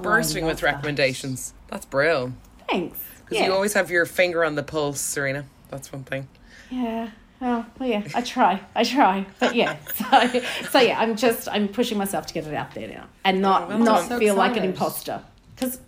[0.00, 0.74] Bursting with that.
[0.74, 1.54] recommendations.
[1.66, 2.36] That's brilliant.
[2.68, 3.00] Thanks.
[3.24, 3.46] Because Yeah.
[3.46, 5.44] you always have your finger on the pulse, Serena.
[5.70, 6.28] That's one thing.
[6.70, 7.10] Yeah.
[7.40, 8.04] Oh, well, yeah.
[8.14, 8.60] I try.
[8.76, 9.26] I try.
[9.40, 9.76] But yeah.
[9.94, 10.40] So,
[10.70, 11.00] so yeah.
[11.00, 13.78] I'm just I'm pushing myself to get it out there now and oh, not well
[13.80, 14.08] not.
[14.08, 15.20] So feel like an imposter
[15.56, 15.80] because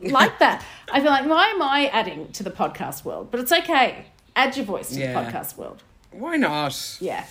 [0.00, 0.64] like that.
[0.92, 3.30] I feel like why am I adding to the podcast world?
[3.30, 4.06] But it's okay.
[4.36, 5.12] Add your voice to Yeah.
[5.12, 5.82] the podcast world.
[6.12, 6.96] Why not?
[7.00, 7.24] Yeah.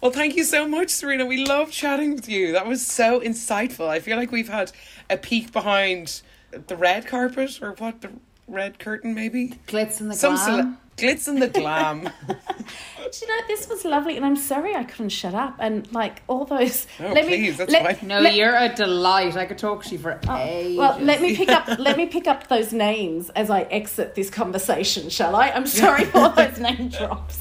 [0.00, 1.24] Well, thank you so much, Serena.
[1.26, 2.52] We love chatting with you.
[2.52, 3.88] That was so insightful.
[3.88, 4.72] I feel like we've had
[5.08, 8.10] a peek behind the red carpet or what, the
[8.48, 9.58] red curtain, maybe?
[9.68, 10.46] Glitz and the Some glam.
[10.46, 12.02] cele- glitz and the glam.
[12.28, 15.56] Do you know this was lovely, and I'm sorry I couldn't shut up.
[15.58, 16.86] And like all those.
[17.00, 18.08] Oh, let please, me, that's let, fine.
[18.08, 19.36] No, let- you're a delight.
[19.36, 20.78] I could talk to you for ages.
[20.78, 21.66] Well, let me pick up.
[21.78, 25.50] let me pick up those names as I exit this conversation, shall I?
[25.50, 27.40] I'm sorry for all those name drops.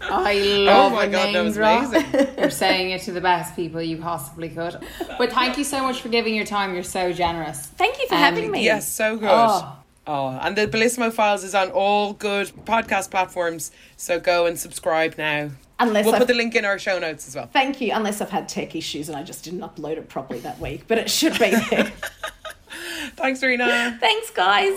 [0.00, 1.88] I love Oh my a God, that name was drop.
[1.92, 2.28] amazing.
[2.38, 4.78] You're saying it to the best people you possibly could.
[5.18, 6.74] But thank you so much for giving your time.
[6.74, 7.66] You're so generous.
[7.66, 8.64] Thank you for Um, having me.
[8.64, 9.28] yes, so good.
[9.30, 9.76] Oh.
[10.06, 13.70] Oh, and the Bellissimo Files is on all good podcast platforms.
[13.96, 15.50] So go and subscribe now.
[15.80, 17.48] Unless we'll I've- put the link in our show notes as well.
[17.52, 17.92] Thank you.
[17.94, 20.98] Unless I've had tech issues and I just didn't upload it properly that week, but
[20.98, 21.92] it should be there.
[23.16, 23.96] Thanks, Serena.
[24.00, 24.74] Thanks, guys.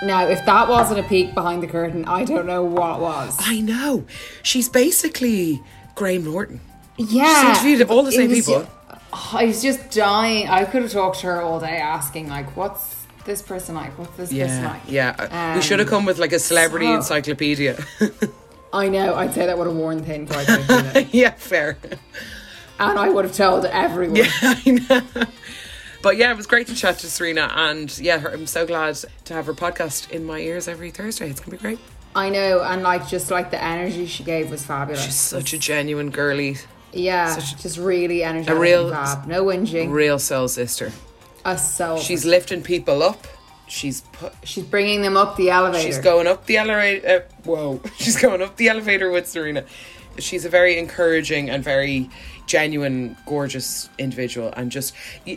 [0.00, 3.36] Now, if that wasn't a peek behind the curtain, I don't know what was.
[3.40, 4.04] I know.
[4.44, 5.60] She's basically
[5.98, 6.60] Graham Norton.
[6.96, 7.52] Yeah.
[7.54, 8.66] She's interviewed all the same was people.
[9.12, 10.48] I was just dying.
[10.48, 13.98] I could have talked to her all day asking, like, what's this person like?
[13.98, 14.82] What's this person Yeah, like?
[14.88, 15.52] yeah.
[15.54, 17.76] we Um, should have come with like a celebrity so- encyclopedia.
[18.72, 19.14] I know.
[19.14, 21.08] I'd say that would have worn thin quite quickly.
[21.18, 21.78] yeah, fair.
[22.78, 24.20] and I would have told everyone.
[24.42, 25.24] I know.
[26.02, 28.96] But yeah, it was great to chat to Serena, and yeah, her, I'm so glad
[29.24, 31.28] to have her podcast in my ears every Thursday.
[31.30, 31.78] It's gonna be great.
[32.18, 32.62] I know.
[32.62, 35.04] And, like, just like the energy she gave was fabulous.
[35.04, 36.56] She's such a genuine girly,
[36.92, 37.34] yeah.
[37.36, 38.54] such just really energetic.
[38.56, 39.26] a real- fab.
[39.26, 39.90] No whinging.
[39.92, 40.92] real soul sister.
[41.44, 41.98] a soul.
[41.98, 43.26] She's lifting people up.
[43.68, 45.84] She's put, She's bringing them up the elevator.
[45.84, 47.06] she's going up the elevator.
[47.06, 49.64] Uh, whoa, she's going up the elevator with Serena.
[50.18, 52.08] she's a very encouraging and very
[52.46, 54.94] genuine, gorgeous individual, and just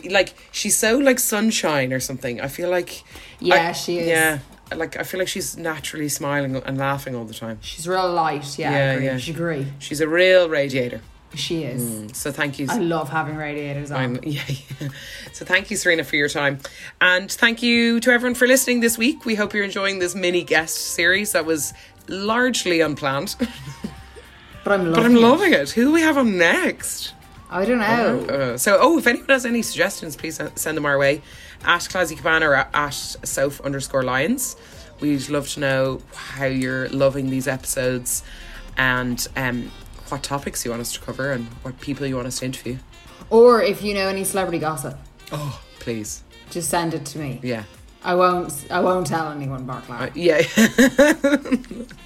[0.09, 2.39] like she's so like sunshine or something.
[2.39, 3.03] I feel like
[3.41, 4.07] Yeah, I- she is.
[4.07, 4.39] Yeah,
[4.75, 7.59] like I feel like she's naturally smiling and laughing all the time.
[7.61, 8.57] She's real light.
[8.57, 9.05] Yeah, Yeah, I agree.
[9.05, 9.17] yeah.
[9.17, 9.67] She agree.
[9.79, 11.01] She's a real radiator.
[11.33, 12.09] She is.
[12.17, 12.67] So thank you.
[12.69, 14.01] I love having radiators on.
[14.01, 14.89] I'm, yeah, yeah.
[15.31, 16.59] So thank you, Serena, for your time.
[16.99, 19.23] And thank you to everyone for listening this week.
[19.25, 21.73] We hope you're enjoying this mini guest series that was
[22.09, 23.35] largely unplanned.
[24.65, 25.19] but I'm loving but I'm it.
[25.21, 25.69] loving it.
[25.71, 27.13] Who do we have on next?
[27.49, 28.25] I don't know.
[28.33, 31.21] Uh, so, oh, if anyone has any suggestions, please send them our way
[31.65, 34.55] at Classy Cabana or at South underscore Lions.
[34.99, 38.23] We'd love to know how you're loving these episodes
[38.77, 39.71] and um,
[40.09, 42.77] what topics you want us to cover and what people you want us to interview.
[43.29, 44.97] Or if you know any celebrity gossip,
[45.31, 46.23] Oh, please.
[46.49, 47.39] just send it to me.
[47.41, 47.63] Yeah.
[48.03, 48.65] I won't.
[48.71, 49.95] I won't tell anyone, Barclay.
[49.95, 50.41] Uh, yeah.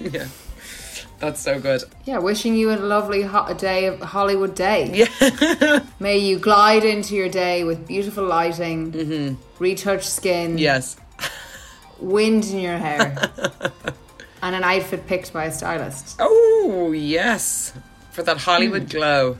[0.00, 0.26] yeah.
[1.18, 1.82] That's so good.
[2.04, 5.06] yeah, wishing you a lovely ho- day of Hollywood day.
[5.20, 5.80] Yeah.
[5.98, 9.34] May you glide into your day with beautiful lighting, Mm-hmm.
[9.58, 10.96] retouched skin, yes.
[11.98, 13.30] wind in your hair,
[14.42, 16.16] and an outfit picked by a stylist.
[16.20, 17.72] Oh, yes.
[18.12, 19.38] For that Hollywood glow.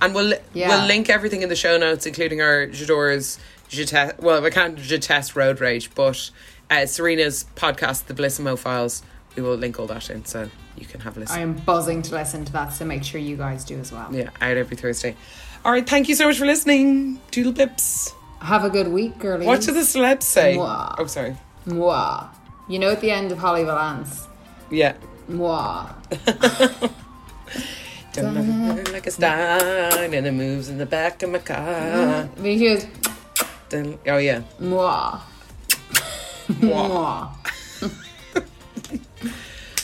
[0.00, 0.68] And we'll Yeah.
[0.68, 3.38] we'll link everything in the show notes, including our J'adores,
[3.68, 6.30] J'test, well, we can't J'test Road Rage, but
[6.70, 9.02] uh, Serena's podcast, The Bellissimo Files,
[9.36, 11.36] we will link all that in so you can have a listen.
[11.36, 14.08] I am buzzing to listen to that, so make sure you guys do as well.
[14.12, 15.16] yeah, out every Thursday.
[15.64, 17.20] All right, thank you so much for listening.
[17.30, 18.14] Doodle bips.
[18.40, 19.46] Have a good week, girlies.
[19.46, 20.56] What do the celebs say?
[20.56, 20.94] Mwah.
[20.98, 21.36] Oh, sorry.
[21.66, 22.28] Mwah.
[22.68, 24.26] You know at the end of Holly Valance.
[24.70, 24.94] Yeah.
[25.30, 25.92] Mwah.
[28.12, 31.58] Don't look like a stein and it moves in the back of my car.
[32.36, 32.90] Mm-hmm.
[33.70, 34.42] Goes, Oh, yeah.
[34.60, 35.20] mwah.
[36.48, 37.30] Mwah.